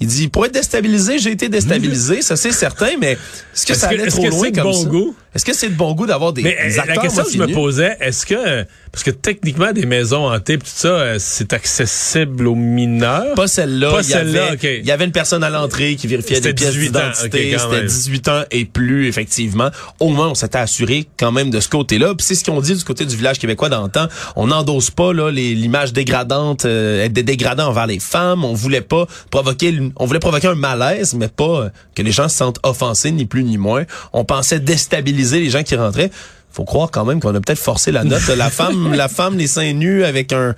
Il 0.00 0.08
dit, 0.08 0.26
pour 0.26 0.44
être 0.46 0.52
déstabilisé, 0.52 1.18
j'ai 1.18 1.30
été 1.30 1.48
déstabilisé, 1.48 2.22
ça 2.22 2.34
c'est 2.36 2.50
certain, 2.50 2.90
mais 3.00 3.12
est-ce 3.12 3.66
que 3.66 3.74
ça 3.74 3.88
allait 3.88 4.06
trop 4.06 4.26
loin 4.28 4.50
comme 4.50 4.64
bon 4.64 4.82
ça? 4.82 4.88
goût? 4.88 5.14
Est-ce 5.34 5.44
que 5.44 5.54
c'est 5.54 5.68
de 5.70 5.74
bon 5.74 5.92
goût 5.94 6.06
d'avoir 6.06 6.32
des, 6.32 6.42
Mais 6.42 6.50
des 6.66 6.76
euh, 6.78 6.80
acteurs 6.80 6.96
la 6.96 7.02
question 7.02 7.24
que 7.24 7.32
je 7.32 7.38
me 7.38 7.46
posais, 7.52 7.96
est-ce 8.00 8.26
que 8.26 8.64
parce 8.92 9.02
que 9.04 9.10
techniquement 9.10 9.72
des 9.72 9.86
maisons 9.86 10.26
hantées 10.30 10.58
tout 10.58 10.66
ça, 10.66 10.88
euh, 10.88 11.16
c'est 11.18 11.54
accessible 11.54 12.46
aux 12.46 12.54
mineurs? 12.54 13.34
Pas 13.34 13.46
celle-là. 13.46 13.90
Pas 13.90 14.02
il 14.02 14.10
y 14.10 14.14
avait- 14.14 14.32
celle-là. 14.32 14.78
Il 14.80 14.84
y 14.86 14.90
avait 14.90 15.06
une 15.06 15.12
personne 15.12 15.42
à 15.42 15.48
l'entrée 15.48 15.96
qui 15.96 16.06
vérifiait 16.06 16.40
des 16.42 16.52
pièces 16.52 16.72
18 16.74 16.88
ans, 16.96 17.00
d'identité. 17.00 17.56
C'était 17.58 17.68
même. 17.74 17.86
18 17.86 18.28
ans 18.28 18.42
et 18.50 18.66
plus, 18.66 19.08
effectivement. 19.08 19.70
Au 20.00 20.10
moins, 20.10 20.28
on 20.28 20.34
s'était 20.34 20.58
assuré 20.58 21.06
quand 21.18 21.32
même 21.32 21.48
de 21.48 21.60
ce 21.60 21.68
côté-là. 21.70 22.14
Puis 22.14 22.26
c'est 22.26 22.34
ce 22.34 22.44
qu'on 22.44 22.60
dit 22.60 22.74
du 22.74 22.84
côté 22.84 23.06
du 23.06 23.16
village 23.16 23.38
québécois 23.38 23.70
d'antan. 23.70 24.08
On 24.36 24.48
n'endosse 24.48 24.90
pas 24.90 25.14
là 25.14 25.30
l'image 25.30 25.94
dégradante, 25.94 26.66
euh, 26.66 27.04
être 27.04 27.14
des 27.14 27.22
dégradants 27.22 27.68
envers 27.68 27.86
les 27.86 28.00
femmes. 28.00 28.44
On 28.44 28.52
voulait 28.52 28.82
pas 28.82 29.06
provoquer, 29.30 29.72
le- 29.72 29.90
on 29.96 30.04
voulait 30.04 30.18
provoquer 30.20 30.48
un 30.48 30.54
malaise, 30.54 31.14
mais 31.14 31.28
pas 31.28 31.70
que 31.94 32.02
les 32.02 32.12
gens 32.12 32.28
se 32.28 32.36
sentent 32.36 32.58
offensés, 32.64 33.10
ni 33.12 33.24
plus 33.24 33.44
ni 33.44 33.56
moins. 33.56 33.84
On 34.12 34.26
pensait 34.26 34.60
déstabiliser 34.60 35.21
les 35.22 35.50
gens 35.50 35.62
qui 35.62 35.74
rentraient. 35.76 36.10
Faut 36.52 36.64
croire 36.64 36.90
quand 36.90 37.04
même 37.06 37.18
qu'on 37.18 37.34
a 37.34 37.40
peut-être 37.40 37.58
forcé 37.58 37.92
la 37.92 38.04
note. 38.04 38.26
la 38.36 38.50
femme, 38.50 38.92
la 38.94 39.08
femme, 39.08 39.38
les 39.38 39.46
seins 39.46 39.72
nus 39.72 40.04
avec 40.04 40.32
un 40.32 40.54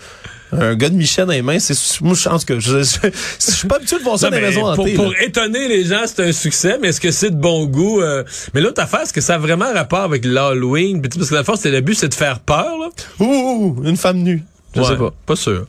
un 0.57 0.77
gars 0.77 0.88
de 0.88 0.94
Michel 0.94 1.27
dans 1.27 1.33
les 1.33 1.42
mains, 1.42 1.59
c'est 1.59 1.74
moi 2.00 2.14
je 2.14 2.29
pense 2.29 2.44
que 2.44 2.61
je, 2.61 2.85
je, 2.85 3.09
je 3.44 3.50
suis 3.53 3.66
pas 3.66 3.74
habitué 3.77 3.98
de 3.98 4.05
voir 4.05 4.16
ça 4.20 4.27
Non, 4.27 4.31
dans 4.31 4.37
les 4.37 4.42
mais 4.42 4.48
maisons 4.50 4.61
pour, 4.77 4.85
hantées. 4.85 4.94
pour 4.94 5.07
là. 5.11 5.22
étonner 5.24 5.66
les 5.66 5.85
gens, 5.85 6.03
c'est 6.07 6.22
un 6.29 6.31
succès, 6.33 6.79
mais 6.81 6.88
est-ce 6.90 7.00
que 7.00 7.11
c'est 7.11 7.31
de 7.31 7.37
bon 7.37 7.64
goût? 7.66 8.00
euh? 8.00 8.22
Mais 8.55 8.61
l'autre 8.61 8.81
affaire, 8.81 9.00
est-ce 9.00 9.12
que 9.12 9.20
ça 9.20 9.35
a 9.35 9.38
vraiment 9.38 9.72
rapport 9.72 10.03
avec 10.03 10.24
l'Halloween? 10.24 11.03
Parce 11.03 11.29
que 11.29 11.35
la 11.35 11.42
force, 11.42 11.61
c'est 11.62 11.72
le 11.72 11.81
but, 11.81 11.94
c'est 11.96 12.09
de 12.09 12.14
faire 12.14 12.38
peur, 12.38 12.68
là. 12.79 12.88
Ouh, 13.18 13.83
une 13.85 13.96
femme 13.96 14.18
nue. 14.18 14.44
Je 14.77 14.81
Ouais, 14.81 14.87
sais 14.87 14.96
pas. 14.96 15.12
Pas 15.27 15.35
sûr. 15.35 15.66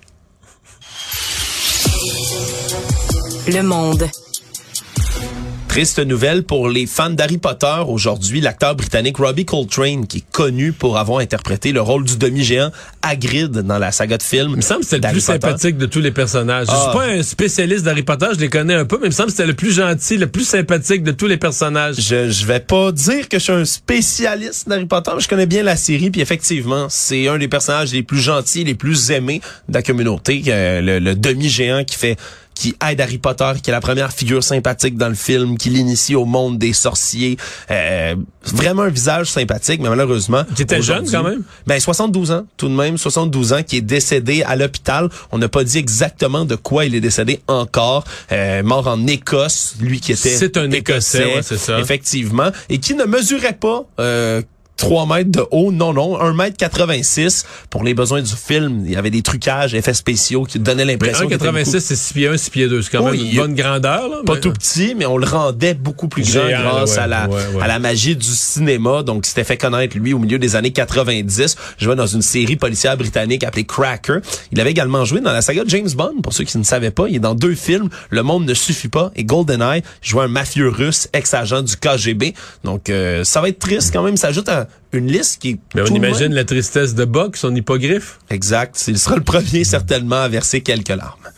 Le 3.48 3.62
monde. 3.64 4.08
Triste 5.76 6.00
nouvelle 6.00 6.44
pour 6.44 6.70
les 6.70 6.86
fans 6.86 7.10
d'Harry 7.10 7.38
Potter. 7.38 7.84
Aujourd'hui, 7.86 8.40
l'acteur 8.40 8.76
britannique 8.76 9.18
Robbie 9.18 9.44
Coltrane, 9.44 10.08
qui 10.08 10.20
est 10.20 10.32
connu 10.32 10.72
pour 10.72 10.98
avoir 10.98 11.20
interprété 11.20 11.74
le 11.74 11.82
rôle 11.82 12.06
du 12.06 12.16
demi-géant 12.16 12.72
Hagrid 13.02 13.52
dans 13.52 13.78
la 13.78 13.92
saga 13.92 14.18
de 14.18 14.24
films. 14.24 14.52
Il 14.52 14.56
me 14.56 14.62
semble 14.62 14.80
que 14.82 14.86
c'était 14.88 15.08
le 15.08 15.12
plus 15.16 15.26
Potter. 15.26 15.42
sympathique 15.42 15.78
de 15.78 15.86
tous 15.86 16.00
les 16.00 16.12
personnages. 16.12 16.68
Je 16.68 16.72
Ah. 16.74 16.82
suis 16.90 16.98
pas 16.98 17.06
un 17.08 17.22
spécialiste 17.24 17.84
d'Harry 17.84 18.04
Potter, 18.04 18.28
je 18.36 18.40
les 18.40 18.48
connais 18.48 18.74
un 18.74 18.86
peu, 18.86 18.96
mais 19.02 19.08
il 19.08 19.10
me 19.10 19.14
semble 19.14 19.28
que 19.28 19.36
c'était 19.36 19.48
le 19.48 19.54
plus 19.54 19.74
gentil, 19.74 20.16
le 20.16 20.28
plus 20.28 20.46
sympathique 20.46 21.04
de 21.04 21.12
tous 21.12 21.28
les 21.28 21.36
personnages. 21.38 21.96
Je, 22.00 22.30
je 22.30 22.46
vais 22.46 22.62
pas 22.62 22.94
dire 22.94 23.28
que 23.28 23.38
je 23.38 23.44
suis 23.44 23.52
un 23.54 23.66
spécialiste 23.66 24.70
d'Harry 24.70 24.86
Potter, 24.86 25.12
mais 25.14 25.22
je 25.22 25.28
connais 25.28 25.46
bien 25.46 25.62
la 25.64 25.76
série, 25.76 26.10
puis 26.10 26.22
effectivement, 26.22 26.88
c'est 26.90 27.28
un 27.28 27.38
des 27.38 27.50
personnages 27.50 27.92
les 27.92 28.02
plus 28.04 28.20
gentils, 28.22 28.64
les 28.64 28.76
plus 28.76 29.12
aimés 29.12 29.42
de 29.68 29.74
la 29.74 29.84
communauté, 29.84 30.42
le, 30.46 31.00
le 31.00 31.16
demi-géant 31.16 31.84
qui 31.84 31.98
fait 31.98 32.16
qui 32.56 32.76
aide 32.90 33.02
Harry 33.02 33.18
Potter, 33.18 33.52
qui 33.62 33.70
est 33.70 33.74
la 33.74 33.82
première 33.82 34.12
figure 34.12 34.44
sympathique 34.44 34.98
dans 34.98 35.10
le 35.10 35.16
film, 35.16 35.58
qui 35.58 35.70
l'initie 35.70 36.16
au 36.16 36.26
monde 36.26 36.58
des 36.58 36.74
sorciers. 36.74 37.38
Euh, 37.70 38.16
vraiment 38.44 38.84
un 38.84 38.90
visage 38.90 39.30
sympathique, 39.30 39.82
mais 39.82 39.90
malheureusement... 39.90 40.44
Qui 40.56 40.64
était 40.64 40.82
jeune, 40.82 41.10
quand 41.10 41.24
même? 41.24 41.44
Ben 41.68 41.80
72 41.80 42.32
ans, 42.32 42.46
tout 42.58 42.70
de 42.70 42.74
même, 42.74 42.98
72 42.98 43.54
ans, 43.54 43.64
qui 43.64 43.78
est 43.78 43.82
décédé 43.82 44.44
à 44.44 44.56
l'hôpital. 44.56 45.10
On 45.32 45.38
n'a 45.38 45.50
pas 45.50 45.64
dit 45.64 45.78
exactement 45.78 46.46
de 46.46 46.56
quoi 46.56 46.86
il 46.86 46.96
est 46.96 47.02
décédé 47.02 47.42
encore. 47.48 48.06
Euh, 48.32 48.64
mort 48.64 48.88
en 48.88 49.06
Écosse, 49.06 49.76
lui 49.82 50.00
qui 50.00 50.14
était 50.14 50.30
C'est 50.30 50.58
un 50.58 50.72
Écossais, 50.72 51.26
ouais, 51.26 51.42
c'est 51.44 51.58
ça. 51.58 51.80
effectivement, 51.80 52.50
et 52.70 52.80
qui 52.80 52.96
ne 52.96 53.04
mesurait 53.04 53.54
pas 53.54 53.84
euh, 54.00 54.42
3 54.78 55.06
mètres 55.08 55.32
de 55.32 55.46
haut, 55.52 55.72
non, 55.72 55.94
non, 55.94 56.20
1 56.20 56.34
mètre 56.34 56.58
86 56.58 57.46
pour 57.70 57.84
les 57.84 57.94
besoins 57.94 58.22
du 58.22 58.34
film. 58.36 58.84
Il 58.86 58.92
y 58.92 58.96
avait 58.96 59.10
des 59.10 59.22
trucages, 59.22 59.74
effets 59.74 59.94
spéciaux 59.94 60.44
qui 60.44 60.60
donnaient 60.60 60.86
l'impression 60.86 61.28
qu'il 61.28 61.36
était 61.36 61.46
1,86, 61.48 61.80
c'est 61.80 61.96
6 61.96 62.14
pieds 62.14 62.28
1, 62.28 62.38
6 62.38 62.50
pieds 62.50 62.68
2. 62.68 62.82
C'est 62.82 62.92
quand 62.92 63.10
Oui, 63.10 63.18
même 63.18 63.28
une 63.32 63.36
bonne 63.38 63.56
grandeur, 63.56 64.10
là. 64.10 64.18
pas 64.26 64.34
mais- 64.36 64.40
tout 64.42 64.52
petit, 64.52 64.94
mais 64.98 65.06
on 65.06 65.18
le 65.18 65.26
rendait 65.26 65.74
beaucoup 65.74 66.08
plus 66.08 66.24
grand 66.34 66.50
grâce 66.50 66.92
ouais, 66.94 67.00
à 67.00 67.08
la 67.08 67.28
ouais, 67.30 67.36
ouais. 67.56 67.64
à 67.64 67.68
la 67.68 67.80
magie 67.80 68.16
du 68.16 68.26
cinéma. 68.28 69.04
Donc, 69.04 69.26
il 69.26 69.30
s'était 69.30 69.44
fait 69.44 69.58
connaître 69.58 69.98
lui 69.98 70.14
au 70.14 70.20
milieu 70.20 70.40
des 70.40 70.56
années 70.56 70.72
90. 70.72 71.56
Il 71.80 71.84
jouait 71.84 71.96
dans 71.96 72.06
une 72.08 72.22
série 72.22 72.56
policière 72.58 72.98
britannique 72.98 73.44
appelée 73.44 73.64
Cracker. 73.66 74.20
Il 74.52 74.60
avait 74.60 74.72
également 74.72 75.06
joué 75.06 75.22
dans 75.22 75.32
la 75.32 75.42
saga 75.42 75.64
de 75.64 75.70
James 75.70 75.90
Bond. 75.96 76.16
Pour 76.22 76.34
ceux 76.34 76.44
qui 76.44 76.58
ne 76.58 76.64
savaient 76.64 76.92
pas, 76.92 77.08
il 77.08 77.16
est 77.16 77.20
dans 77.20 77.36
deux 77.36 77.56
films, 77.56 77.90
Le 78.10 78.24
Monde 78.24 78.46
ne 78.46 78.54
suffit 78.54 78.90
pas 78.90 79.12
et 79.16 79.24
GoldenEye. 79.24 79.84
Il 80.04 80.10
jouait 80.10 80.24
un 80.24 80.28
mafieux 80.28 80.70
russe, 80.70 81.08
ex-agent 81.14 81.62
du 81.62 81.76
KGB. 81.78 82.34
Donc, 82.64 82.90
euh, 82.90 83.24
ça 83.24 83.42
va 83.42 83.50
être 83.50 83.60
triste 83.60 83.92
quand 83.94 84.04
même. 84.04 84.18
Ça 84.18 84.28
ajoute 84.28 84.50
à 84.50 84.65
une 84.92 85.12
liste 85.12 85.42
qui 85.42 85.60
Mais 85.76 85.82
on 85.82 85.94
imagine 85.94 86.34
la 86.34 86.46
tristesse 86.46 86.96
de 86.96 87.06
Buck, 87.06 87.38
son 87.38 87.56
hippogriffe. 87.56 88.20
Exact. 88.30 88.84
Il 88.88 89.00
sera 89.00 89.16
le 89.16 89.24
premier 89.24 89.64
certainement 89.64 90.22
à 90.22 90.28
verser 90.28 90.62
quelques 90.62 90.90
larmes. 90.90 91.30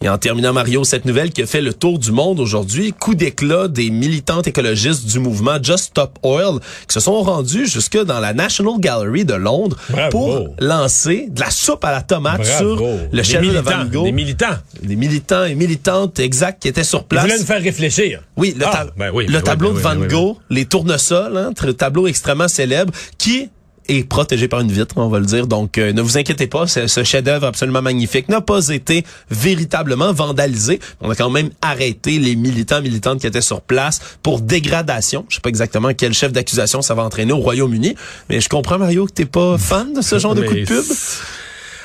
Et 0.00 0.08
en 0.08 0.16
terminant, 0.16 0.52
Mario, 0.52 0.84
cette 0.84 1.06
nouvelle 1.06 1.32
qui 1.32 1.42
a 1.42 1.46
fait 1.46 1.60
le 1.60 1.74
tour 1.74 1.98
du 1.98 2.12
monde 2.12 2.38
aujourd'hui, 2.38 2.92
coup 2.92 3.16
d'éclat 3.16 3.66
des 3.66 3.90
militantes 3.90 4.46
écologistes 4.46 5.04
du 5.06 5.18
mouvement 5.18 5.56
Just 5.60 5.86
Stop 5.86 6.20
Oil 6.22 6.60
qui 6.86 6.94
se 6.94 7.00
sont 7.00 7.20
rendus 7.20 7.66
jusque 7.66 7.98
dans 8.04 8.20
la 8.20 8.32
National 8.32 8.74
Gallery 8.78 9.24
de 9.24 9.34
Londres 9.34 9.76
Bravo. 9.90 10.10
pour 10.10 10.54
lancer 10.60 11.26
de 11.30 11.40
la 11.40 11.50
soupe 11.50 11.84
à 11.84 11.90
la 11.90 12.02
tomate 12.02 12.42
Bravo. 12.42 12.76
sur 12.76 12.88
le 13.10 13.22
chef 13.24 13.42
de 13.42 13.58
Van 13.58 13.84
Gogh. 13.86 14.04
Des 14.04 14.12
militants. 14.12 14.46
Des 14.84 14.94
militants 14.94 15.44
et 15.44 15.56
militantes 15.56 16.20
exacts 16.20 16.62
qui 16.62 16.68
étaient 16.68 16.84
sur 16.84 17.00
Ils 17.00 17.04
place. 17.06 17.22
voulaient 17.24 17.38
nous 17.40 17.44
faire 17.46 17.62
réfléchir. 17.62 18.22
Oui, 18.36 18.54
le, 18.56 18.66
Ah, 18.68 18.70
ta- 18.70 18.86
ben 18.96 19.10
oui, 19.12 19.26
le 19.26 19.32
ben 19.32 19.38
oui, 19.38 19.42
tableau 19.44 19.72
de 19.72 19.78
Van 19.80 19.96
Gogh, 19.96 20.36
les 20.48 20.64
tournesols, 20.64 21.36
hein, 21.36 21.50
tr- 21.56 21.74
tableau 21.74 22.06
extrêmement 22.06 22.46
célèbre, 22.46 22.92
qui 23.18 23.48
est 23.88 24.04
protégé 24.04 24.48
par 24.48 24.60
une 24.60 24.70
vitre, 24.70 24.94
on 24.96 25.08
va 25.08 25.18
le 25.18 25.26
dire. 25.26 25.46
Donc, 25.46 25.78
euh, 25.78 25.92
ne 25.92 26.00
vous 26.00 26.18
inquiétez 26.18 26.46
pas, 26.46 26.66
ce, 26.66 26.86
chef-d'œuvre 27.04 27.46
absolument 27.46 27.82
magnifique 27.82 28.28
n'a 28.28 28.40
pas 28.40 28.68
été 28.68 29.04
véritablement 29.30 30.12
vandalisé. 30.12 30.78
On 31.00 31.10
a 31.10 31.14
quand 31.14 31.30
même 31.30 31.50
arrêté 31.62 32.18
les 32.18 32.36
militants 32.36 32.82
militantes 32.82 33.20
qui 33.20 33.26
étaient 33.26 33.40
sur 33.40 33.60
place 33.60 34.00
pour 34.22 34.40
dégradation. 34.40 35.24
Je 35.28 35.36
sais 35.36 35.40
pas 35.40 35.48
exactement 35.48 35.92
quel 35.94 36.12
chef 36.12 36.32
d'accusation 36.32 36.82
ça 36.82 36.94
va 36.94 37.02
entraîner 37.02 37.32
au 37.32 37.38
Royaume-Uni, 37.38 37.94
mais 38.28 38.40
je 38.40 38.48
comprends 38.48 38.78
Mario 38.78 39.06
que 39.06 39.12
t'es 39.12 39.24
pas 39.24 39.58
fan 39.58 39.92
de 39.94 40.02
ce 40.02 40.18
genre 40.18 40.34
de 40.34 40.42
coup 40.46 40.54
de 40.54 40.64
pub. 40.64 40.84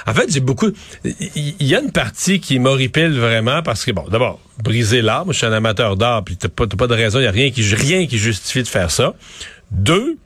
En 0.06 0.14
fait, 0.14 0.30
j'ai 0.30 0.42
beaucoup. 0.42 0.70
Il 1.04 1.56
y 1.66 1.76
a 1.76 1.80
une 1.80 1.92
partie 1.92 2.40
qui 2.40 2.60
m'horripile 2.60 3.18
vraiment 3.18 3.62
parce 3.64 3.86
que, 3.86 3.92
bon, 3.92 4.06
d'abord, 4.10 4.40
briser 4.62 5.02
l'art. 5.02 5.26
Moi, 5.26 5.34
je 5.34 5.38
suis 5.38 5.48
un 5.48 5.54
amateur 5.54 5.96
d'art, 5.96 6.24
puis 6.24 6.36
t'as 6.36 6.50
pas, 6.50 6.68
pas 6.68 6.88
de 6.88 6.94
raison. 6.94 7.20
Il 7.20 7.24
y 7.24 7.28
a 7.28 7.32
rien 7.32 7.52
qui, 7.52 7.62
rien 7.74 8.06
qui 8.06 8.18
justifie 8.18 8.64
de 8.64 8.68
faire 8.68 8.92
ça. 8.92 9.14
Deux, 9.72 10.18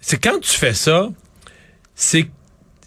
c'est 0.00 0.18
quand 0.18 0.40
tu 0.40 0.50
fais 0.50 0.74
ça, 0.74 1.08
c'est 1.94 2.28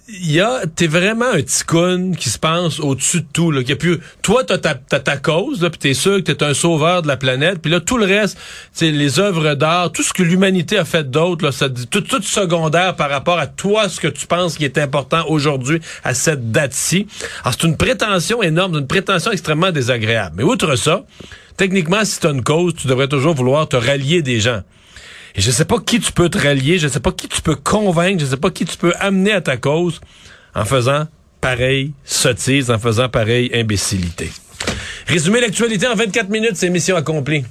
il 0.10 0.34
y 0.34 0.41
a 0.41 0.65
t'es 0.67 0.88
vraiment 0.88 1.32
un 1.34 1.41
ticoun 1.41 2.15
qui 2.15 2.30
se 2.30 2.38
pense 2.38 2.82
au-dessus 2.82 3.21
de 3.21 3.28
tout 3.32 3.52
là 3.52 3.63
qui 3.63 3.71
a 3.71 3.78
plus 3.78 3.99
toi 4.21 4.43
t'as 4.43 4.58
ta, 4.58 4.76
t'as 4.76 4.99
ta 4.99 5.15
cause 5.15 5.62
là 5.62 5.69
puis 5.69 5.80
t'es 5.80 5.93
sûr 5.93 6.17
que 6.17 6.30
t'es 6.30 6.43
un 6.43 6.54
sauveur 6.54 7.04
de 7.04 7.08
la 7.08 7.15
planète 7.15 7.60
puis 7.62 7.71
là 7.71 7.80
tout 7.80 7.97
le 7.97 8.06
reste 8.06 8.38
c'est 8.73 8.91
les 8.91 9.19
œuvres 9.19 9.56
d'art 9.56 9.93
tout 9.93 10.04
ce 10.04 10.12
que 10.12 10.21
l'humanité 10.21 10.78
a 10.78 10.84
fait 10.84 11.10
d'autre 11.10 11.45
là 11.45 11.54
ça 11.54 11.69
tout, 11.69 12.02
tout 12.02 12.21
secondaire 12.21 12.97
par 12.97 13.10
rapport 13.10 13.39
à 13.39 13.47
toi 13.47 13.88
ce 13.88 14.02
que 14.02 14.10
tu 14.10 14.28
penses 14.28 14.58
qui 14.58 14.65
est 14.65 14.78
important 14.78 15.26
aujourd'hui 15.30 15.80
à 16.04 16.13
cette 16.13 16.52
date-ci. 16.52 17.08
Alors 17.43 17.56
c'est 17.58 17.67
une 17.67 17.78
prétention 17.78 18.43
énorme 18.43 18.78
une 18.78 18.88
prétention 18.88 19.32
extrêmement 19.32 19.71
désagréable. 19.71 20.36
Mais 20.38 20.43
outre 20.43 20.76
ça 20.76 21.06
techniquement 21.56 22.04
si 22.04 22.19
t'as 22.19 22.34
une 22.34 22.43
cause 22.43 22.73
tu 22.76 22.88
devrais 22.88 23.08
toujours 23.08 23.36
vouloir 23.36 23.69
te 23.69 23.78
rallier 23.78 24.21
des 24.21 24.41
gens 24.41 24.63
et 25.36 25.41
je 25.41 25.52
sais 25.52 25.65
pas 25.65 25.80
qui 25.80 26.00
tu 26.00 26.12
peux 26.12 26.30
te 26.30 26.38
rallier, 26.38 26.78
je 26.78 26.88
sais 26.88 27.00
pas 27.00 27.12
qui 27.12 27.28
tu 27.28 27.41
peux 27.41 27.56
convaincre, 27.56 28.19
je 28.19 28.26
sais 28.26 28.38
pas 28.38 28.52
qui 28.52 28.65
tu 28.65 28.78
peux 28.78 28.93
amener 29.00 29.32
à 29.32 29.41
ta 29.41 29.58
cause 29.58 30.00
en 30.54 30.65
faisant 30.65 31.08
pareil 31.41 31.93
sottise, 32.04 32.69
en 32.69 32.80
faisant 32.80 33.10
pareil 33.10 33.50
imbécilité. 33.54 34.32
Résumer 35.08 35.41
l'actualité 35.41 35.88
en 35.88 35.96
24 35.96 36.30
minutes, 36.30 36.56
c'est 36.56 36.69
mission 36.69 36.96
accomplie. 36.96 37.43